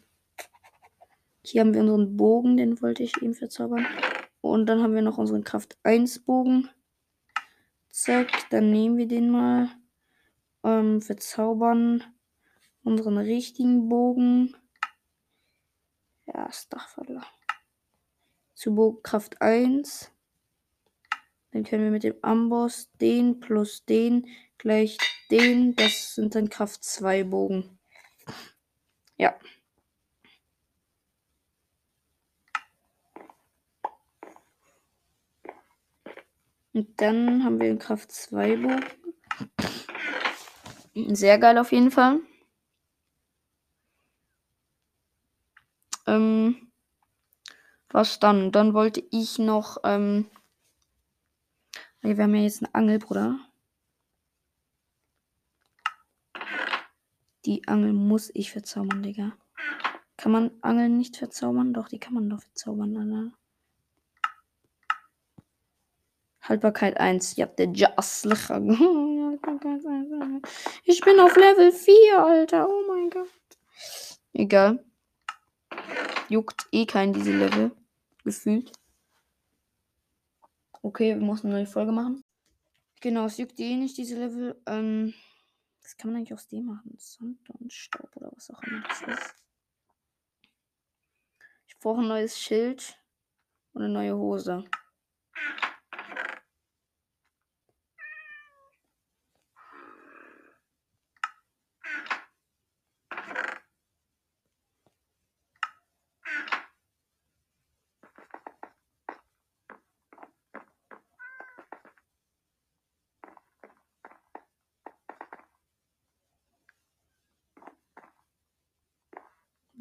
hier 1.48 1.60
haben 1.60 1.74
wir 1.74 1.80
unseren 1.80 2.16
Bogen, 2.16 2.56
den 2.56 2.80
wollte 2.82 3.02
ich 3.02 3.20
eben 3.22 3.34
verzaubern. 3.34 3.86
Und 4.40 4.66
dann 4.66 4.82
haben 4.82 4.94
wir 4.94 5.02
noch 5.02 5.18
unseren 5.18 5.44
Kraft 5.44 5.76
1 5.82 6.20
Bogen. 6.20 6.68
Zack, 7.90 8.50
dann 8.50 8.70
nehmen 8.70 8.96
wir 8.96 9.08
den 9.08 9.30
mal. 9.30 9.70
Ähm, 10.62 11.00
verzaubern 11.00 12.02
unseren 12.82 13.18
richtigen 13.18 13.88
Bogen. 13.88 14.56
Ja, 16.26 16.46
ist 16.46 16.74
voll. 16.88 17.20
Zu 18.54 18.74
Bogenkraft 18.74 19.40
1. 19.40 20.10
Dann 21.52 21.64
können 21.64 21.84
wir 21.84 21.90
mit 21.90 22.04
dem 22.04 22.16
Amboss 22.22 22.90
den 23.00 23.40
plus 23.40 23.84
den 23.84 24.26
gleich 24.58 24.98
den. 25.30 25.74
Das 25.76 26.14
sind 26.14 26.34
dann 26.34 26.50
Kraft 26.50 26.84
2 26.84 27.24
Bogen. 27.24 27.78
Ja. 29.16 29.34
Und 36.76 37.00
dann 37.00 37.42
haben 37.42 37.58
wir 37.58 37.68
den 37.68 37.78
Kraft 37.78 38.12
2 38.12 38.56
Bogen. 38.56 38.84
Sehr 41.16 41.38
geil 41.38 41.56
auf 41.56 41.72
jeden 41.72 41.90
Fall. 41.90 42.20
Ähm, 46.06 46.70
was 47.88 48.20
dann? 48.20 48.52
Dann 48.52 48.74
wollte 48.74 49.02
ich 49.10 49.38
noch 49.38 49.78
ähm, 49.84 50.26
wir 52.02 52.22
haben 52.22 52.34
ja 52.34 52.42
jetzt 52.42 52.62
eine 52.62 52.74
Angel, 52.74 52.98
Bruder. 52.98 53.40
Die 57.46 57.66
Angel 57.66 57.94
muss 57.94 58.30
ich 58.34 58.52
verzaubern, 58.52 59.02
Digga. 59.02 59.32
Kann 60.18 60.30
man 60.30 60.50
Angeln 60.60 60.98
nicht 60.98 61.16
verzaubern? 61.16 61.72
Doch, 61.72 61.88
die 61.88 61.98
kann 61.98 62.12
man 62.12 62.28
doch 62.28 62.42
verzaubern, 62.42 62.96
Alter. 62.98 63.32
Haltbarkeit 66.48 66.98
1. 66.98 67.36
Ja, 67.36 67.46
der 67.46 67.68
Jaslicher. 67.72 68.60
Ich 70.84 71.00
bin 71.02 71.20
auf 71.20 71.36
Level 71.36 71.70
4, 71.72 72.18
Alter. 72.18 72.68
Oh 72.68 72.84
mein 72.88 73.10
Gott. 73.10 73.28
Egal. 74.32 74.84
Juckt 76.28 76.66
eh 76.72 76.86
kein 76.86 77.12
diese 77.12 77.32
Level. 77.32 77.70
Gefühlt. 78.24 78.72
Okay, 80.82 81.14
wir 81.18 81.24
müssen 81.24 81.48
eine 81.48 81.56
neue 81.56 81.66
Folge 81.66 81.92
machen. 81.92 82.24
Genau, 83.00 83.26
es 83.26 83.36
juckt 83.36 83.60
eh 83.60 83.76
nicht, 83.76 83.96
diese 83.98 84.16
Level. 84.16 84.60
Ähm, 84.66 85.14
was 85.82 85.96
kann 85.96 86.10
man 86.10 86.18
eigentlich 86.18 86.34
aus 86.34 86.48
dem 86.48 86.66
machen? 86.66 86.94
Sand 86.96 87.38
und 87.50 87.72
Staub 87.72 88.10
oder 88.16 88.32
was 88.34 88.50
auch 88.50 88.62
immer 88.62 88.82
das 88.88 89.02
ist. 89.02 89.34
Ich 91.66 91.78
brauche 91.78 92.00
ein 92.00 92.08
neues 92.08 92.38
Schild 92.38 92.96
und 93.72 93.82
eine 93.82 93.92
neue 93.92 94.16
Hose. 94.16 94.64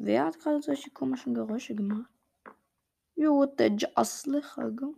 Wer 0.06 0.24
hat 0.24 0.38
gerade 0.38 0.62
solche 0.62 0.88
komischen 0.92 1.34
Geräusche 1.34 1.74
gemacht? 1.74 2.08
Jo, 3.16 3.44
der 3.44 3.72
Jaslicher, 3.74 4.70
gell? 4.70 4.94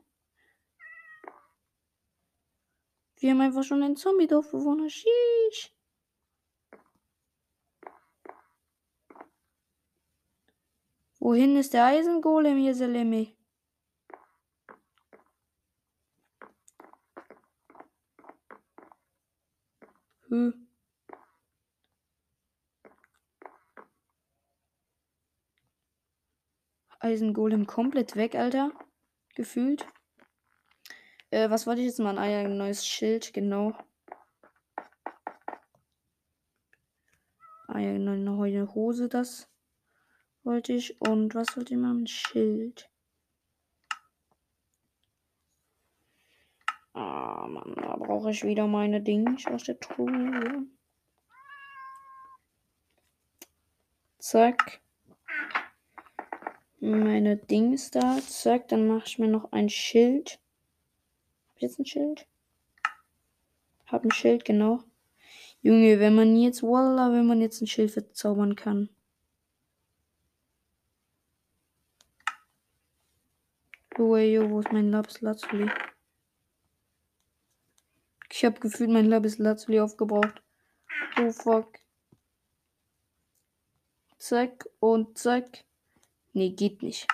Wir 3.17 3.31
haben 3.31 3.41
einfach 3.41 3.65
schon 3.65 3.83
einen 3.83 3.97
Zombie-Dorfbewohner. 3.97 4.91
Sheesh. 4.91 5.75
Wohin 11.21 11.57
ist 11.57 11.73
der 11.73 11.87
Eisengolem 11.87 12.59
hier, 12.59 12.75
Selemi? 12.75 13.35
Hm. 20.29 20.68
Eisengolem 27.01 27.67
komplett 27.67 28.17
weg, 28.17 28.35
Alter. 28.35 28.73
Gefühlt. 29.35 29.87
Äh, 31.31 31.51
was 31.51 31.67
wollte 31.67 31.81
ich 31.81 31.87
jetzt 31.89 32.01
mal? 32.01 32.19
Ah 32.19 32.27
ja, 32.27 32.41
ein 32.41 32.57
neues 32.57 32.87
Schild, 32.87 33.33
genau. 33.33 33.73
Ah 37.69 37.79
ja, 37.79 37.91
eine 37.91 38.17
neue 38.17 38.75
Hose, 38.75 39.09
das 39.09 39.49
wollte 40.43 40.73
ich. 40.73 41.01
Und 41.01 41.35
was 41.35 41.57
wollte 41.57 41.75
ich 41.75 41.81
machen? 41.81 42.07
Schild. 42.07 42.91
Ah, 46.95 47.47
Mann, 47.47 47.75
da 47.77 47.95
brauche 47.97 48.31
ich 48.31 48.43
wieder 48.43 48.67
meine 48.67 49.01
Dinge 49.01 49.37
aus 49.53 49.65
der 49.65 49.79
Truhe. 49.79 50.67
Zack. 54.19 54.81
Meine 56.81 57.37
Dings 57.37 57.91
da. 57.91 58.19
Zack, 58.21 58.69
dann 58.69 58.87
mache 58.87 59.07
ich 59.07 59.19
mir 59.19 59.29
noch 59.29 59.53
ein 59.53 59.69
Schild. 59.69 60.39
Hab 61.49 61.57
ich 61.57 61.63
jetzt 61.63 61.79
ein 61.81 61.87
Schild? 61.87 62.27
Hab 63.87 64.05
ein 64.05 64.13
Schild, 64.13 64.45
genau. 64.45 64.85
Junge, 65.61 65.99
wenn 65.99 66.15
man 66.15 66.37
jetzt, 66.37 66.63
voila, 66.63 67.13
wenn 67.13 67.27
man 67.27 67.41
jetzt 67.41 67.61
ein 67.61 67.67
Schild 67.67 67.91
verzaubern 67.91 68.55
kann. 68.55 68.91
Yo, 73.99 74.49
wo 74.49 74.61
ist 74.61 74.71
mein 74.71 74.93
Lapis 74.93 75.21
Lazuli? 75.23 75.69
Ich 78.31 78.45
habe 78.45 78.61
gefühlt 78.61 78.91
mein 78.91 79.07
Lapis 79.07 79.39
Lazuli 79.39 79.81
aufgebraucht. 79.81 80.41
Oh 81.19 81.33
fuck. 81.33 81.81
Zack 84.19 84.69
und 84.79 85.19
zack. 85.19 85.65
Nee, 86.33 86.51
geht 86.51 86.83
nicht. 86.83 87.07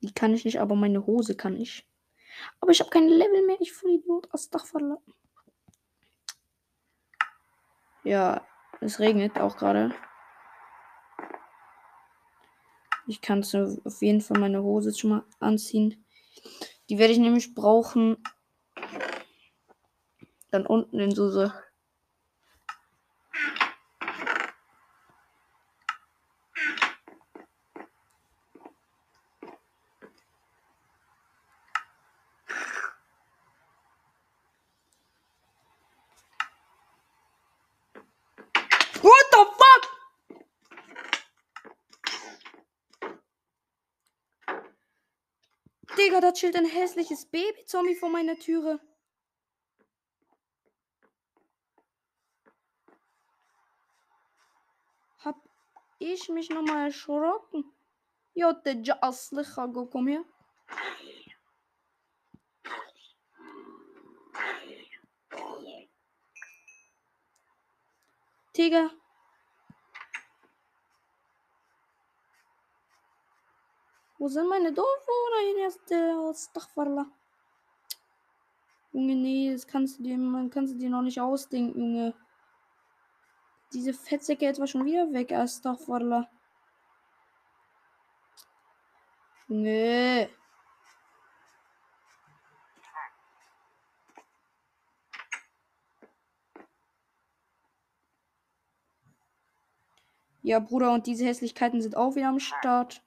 Die 0.00 0.12
kann 0.12 0.34
ich 0.34 0.44
nicht, 0.44 0.60
aber 0.60 0.74
meine 0.74 1.06
Hose 1.06 1.36
kann 1.36 1.56
ich. 1.56 1.88
Aber 2.60 2.72
ich 2.72 2.80
habe 2.80 2.90
kein 2.90 3.08
Level 3.08 3.46
mehr, 3.46 3.56
ich 3.60 3.72
voll 3.72 3.92
Idiot. 3.92 4.32
Astagfirullah. 4.32 4.98
Ja, 8.02 8.46
es 8.80 9.00
regnet 9.00 9.38
auch 9.38 9.56
gerade. 9.56 9.94
Ich 13.06 13.20
kann 13.20 13.42
auf 13.42 14.02
jeden 14.02 14.20
Fall 14.20 14.38
meine 14.38 14.62
Hose 14.62 14.94
schon 14.94 15.10
mal 15.10 15.24
anziehen. 15.40 16.04
Die 16.88 16.98
werde 16.98 17.12
ich 17.12 17.18
nämlich 17.18 17.54
brauchen. 17.54 18.22
Dann 20.50 20.66
unten 20.66 21.00
in 21.00 21.14
so, 21.14 21.30
so 21.30 21.50
Digga, 46.04 46.20
da 46.20 46.32
chillt 46.32 46.54
ein 46.56 46.66
hässliches 46.66 47.24
Baby-Zombie 47.24 47.94
vor 47.94 48.10
meiner 48.10 48.38
Türe. 48.38 48.78
Hab 55.20 55.36
ich 55.98 56.28
mich 56.28 56.50
nochmal 56.50 56.88
erschrocken. 56.88 57.64
Ja, 58.34 58.52
der 58.52 58.82
Jaslicher, 58.82 59.66
komm 59.90 60.08
her. 60.08 60.24
Digga. 68.54 68.90
Wo 74.24 74.28
sind 74.28 74.48
meine 74.48 74.72
Dorfbewohner 74.72 75.64
jetzt? 75.64 75.92
Astaghfirullah. 75.92 77.04
Junge, 78.94 79.16
nee, 79.16 79.52
das 79.52 79.66
kannst 79.66 79.98
du 79.98 80.02
dir, 80.02 80.16
man 80.16 80.48
kannst 80.48 80.72
du 80.72 80.78
dir 80.78 80.88
noch 80.88 81.02
nicht 81.02 81.20
ausdenken, 81.20 81.78
Junge. 81.78 82.14
Diese 83.74 83.92
Fettsäcke 83.92 84.46
etwa 84.46 84.66
schon 84.66 84.86
wieder 84.86 85.12
weg, 85.12 85.30
Astaghfirullah. 85.30 86.26
Junge. 89.48 90.30
Ja, 100.40 100.60
Bruder, 100.60 100.94
und 100.94 101.06
diese 101.06 101.26
Hässlichkeiten 101.26 101.82
sind 101.82 101.94
auch 101.94 102.16
wieder 102.16 102.28
am 102.28 102.40
Start. 102.40 103.02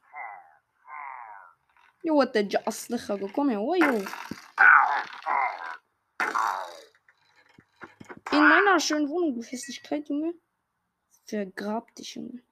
Jo, 2.04 2.24
der 2.24 2.44
Jaslicher, 2.48 3.18
komm 3.34 3.50
her, 3.50 3.62
oh, 3.62 3.76
jo. 3.76 4.06
In 8.32 8.50
meiner 8.50 8.80
schönen 8.80 9.10
Wohnung, 9.10 9.36
du 9.36 9.44
Hässlichkeit, 9.44 10.08
Junge. 10.10 10.34
Vergrab 11.26 11.94
dich, 11.96 12.16
Junge. 12.16 12.47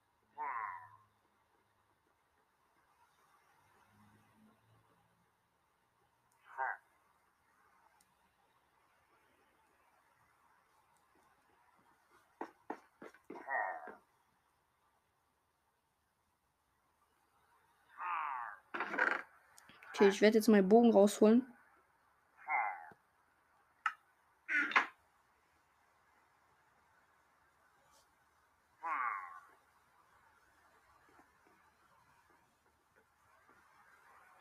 Okay, 19.95 20.09
ich 20.09 20.19
werde 20.19 20.37
jetzt 20.37 20.49
meinen 20.49 20.67
Bogen 20.67 20.91
rausholen. 20.91 21.47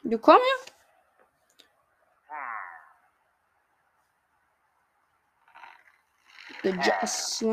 Du 0.03 0.19
komm 0.19 0.40
her. 0.40 0.75
The 6.64 6.73
Just. 6.83 7.45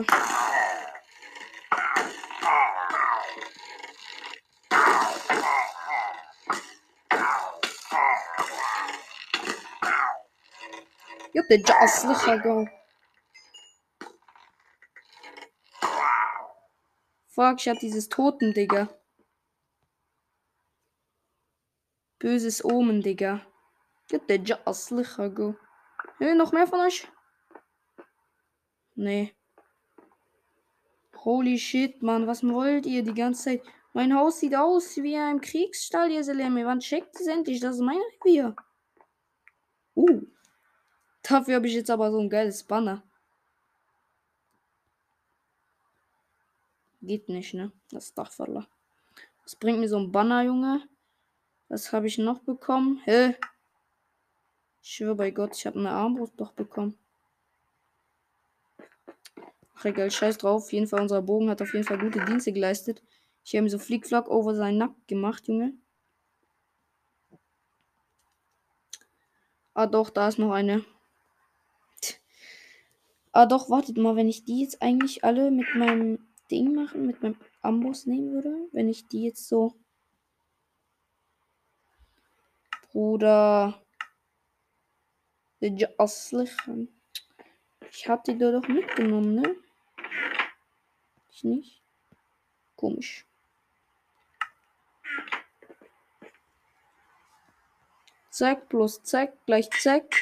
Aslige 11.82 12.41
go. 12.41 12.67
Fuck, 17.28 17.60
ich 17.60 17.70
hab 17.70 17.80
dieses 17.80 18.10
Toten, 18.10 18.54
Digga. 18.54 18.89
Böses 22.20 22.63
Omen, 22.63 23.02
Digga. 23.02 23.46
Der 24.12 24.67
aslige 24.67 25.32
go. 25.32 25.56
Hey, 26.20 26.36
noch 26.36 26.52
mehr 26.52 26.67
von 26.67 26.82
euch? 26.82 27.08
Nee. 28.96 29.34
Holy 31.24 31.58
shit, 31.58 32.02
Mann, 32.02 32.28
was 32.28 32.44
wollt 32.44 32.86
ihr 32.86 33.04
die 33.04 33.13
ganze 33.13 33.44
Zeit? 33.44 33.63
Mein 33.94 34.15
Haus 34.15 34.39
sieht 34.39 34.56
aus 34.56 34.98
wie 34.98 35.17
ein 35.17 35.41
Kriegsstall, 35.41 36.12
ihr 36.12 36.24
Seleme. 36.24 36.65
Wann 36.65 36.80
checkt 36.80 37.20
es 37.20 37.28
endlich? 37.28 37.60
Das 37.60 37.76
ist 37.76 37.82
mein 37.82 38.00
Revier. 38.26 38.56
Uh. 39.96 40.22
Dafür 41.24 41.56
habe 41.56 41.68
ich 41.68 41.74
jetzt 41.74 41.90
aber 41.90 42.12
so 42.12 42.20
ein 42.20 42.30
geiles 42.30 42.64
Banner. 42.64 43.04
Geht 47.02 47.30
nicht, 47.30 47.54
ne? 47.54 47.72
Das 47.89 48.14
Dachfaller. 48.14 48.68
Was 49.43 49.56
bringt 49.56 49.80
mir 49.80 49.89
so 49.89 49.98
ein 49.98 50.12
Banner, 50.12 50.43
Junge? 50.43 50.88
Was 51.68 51.91
habe 51.93 52.08
ich 52.08 52.18
noch 52.18 52.39
bekommen? 52.39 53.02
Hä? 53.06 53.36
Ich 54.84 54.95
schwöre 54.95 55.16
bei 55.16 55.32
Gott, 55.32 55.56
ich 55.56 55.66
habe 55.66 55.80
eine 55.80 55.91
Armbrust 55.91 56.34
doch 56.38 56.52
bekommen. 56.54 56.98
Ach 59.76 59.86
egal, 59.86 60.12
scheiß 60.12 60.38
drauf. 60.38 60.64
Auf 60.64 60.74
jeden 60.74 60.88
Fall, 60.88 61.02
unser 61.02 61.22
Bogen 61.22 61.50
hat 61.50 61.62
auf 61.62 61.74
jeden 61.74 61.86
Fall 61.86 61.98
gute 61.98 62.24
Dienste 62.26 62.54
geleistet. 62.54 63.02
Ich 63.43 63.56
habe 63.56 63.66
ihm 63.66 63.70
so 63.70 63.80
Flickflack 63.80 64.28
over 64.30 64.54
seinen 64.54 64.78
Nacken 64.78 65.02
gemacht, 65.08 65.48
Junge. 65.48 65.74
Ah 69.74 69.88
doch, 69.88 70.12
da 70.12 70.28
ist 70.28 70.38
noch 70.38 70.52
eine. 70.52 70.86
Ah, 73.34 73.46
doch, 73.46 73.70
wartet 73.70 73.98
mal, 73.98 74.16
wenn 74.16 74.28
ich 74.28 74.44
die 74.44 74.62
jetzt 74.62 74.82
eigentlich 74.82 75.24
alle 75.24 75.52
mit 75.52 75.74
meinem 75.76 76.28
Ding 76.50 76.76
machen, 76.76 77.08
mit 77.08 77.22
meinem 77.22 77.38
Amboss 77.62 78.06
nehmen 78.06 78.34
würde, 78.34 78.68
wenn 78.74 78.90
ich 78.90 79.08
die 79.08 79.24
jetzt 79.24 79.48
so. 79.48 79.74
Bruder. 82.92 83.82
Ich 87.90 88.10
hab 88.10 88.24
die 88.26 88.38
da 88.38 88.52
doch 88.52 88.68
mitgenommen, 88.68 89.36
ne? 89.36 89.56
Ich 91.32 91.44
nicht. 91.44 91.82
Komisch. 92.76 93.26
Zack, 98.30 98.70
plus 98.70 99.04
zack, 99.04 99.34
gleich 99.46 99.70
zack. 99.70 100.16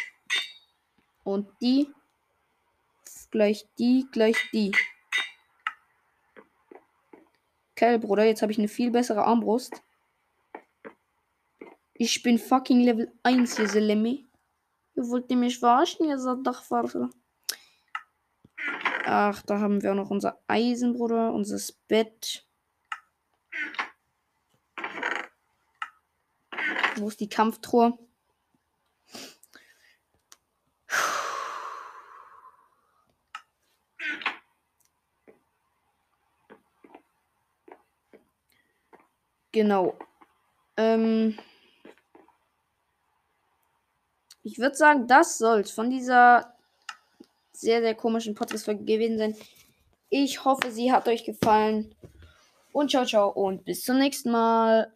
Und 1.23 1.47
die. 1.61 1.91
Gleich 3.31 3.67
die, 3.77 4.07
gleich 4.11 4.37
die. 4.51 4.71
Geil, 7.75 7.99
Bruder. 7.99 8.25
Jetzt 8.25 8.41
habe 8.41 8.51
ich 8.51 8.57
eine 8.57 8.67
viel 8.67 8.91
bessere 8.91 9.23
Armbrust. 9.23 9.81
Ich 11.93 12.23
bin 12.23 12.39
fucking 12.39 12.79
Level 12.81 13.11
1, 13.23 13.59
ihr 13.59 13.67
Selemi. 13.67 14.25
Ihr 14.95 15.07
wollt 15.09 15.29
mich 15.29 15.59
verarschen, 15.59 16.07
ihr 16.07 16.17
seid 16.17 16.39
Dachfahrer. 16.43 17.09
Ach, 19.05 19.41
da 19.43 19.59
haben 19.59 19.81
wir 19.81 19.91
auch 19.91 19.95
noch 19.95 20.09
unser 20.09 20.41
Eisen, 20.47 20.93
Bruder. 20.93 21.33
Unser 21.33 21.59
Bett. 21.87 22.45
Wo 26.95 27.07
ist 27.07 27.19
die 27.19 27.29
Kampftruhe? 27.29 27.97
Genau. 39.59 39.93
Ähm 40.77 41.37
ich 44.41 44.57
würde 44.57 44.77
sagen, 44.77 45.05
das 45.05 45.37
soll 45.37 45.59
es 45.59 45.71
von 45.71 45.89
dieser 45.89 46.55
sehr, 47.51 47.81
sehr 47.81 47.93
komischen 47.93 48.35
Podcast-Folge 48.35 48.85
gewesen 48.85 49.17
sein. 49.17 49.35
Ich 50.09 50.45
hoffe, 50.45 50.71
sie 50.71 50.93
hat 50.93 51.09
euch 51.09 51.25
gefallen. 51.25 51.93
Und 52.71 52.91
ciao, 52.91 53.03
ciao 53.03 53.31
und 53.31 53.65
bis 53.65 53.83
zum 53.83 53.97
nächsten 53.97 54.31
Mal. 54.31 54.93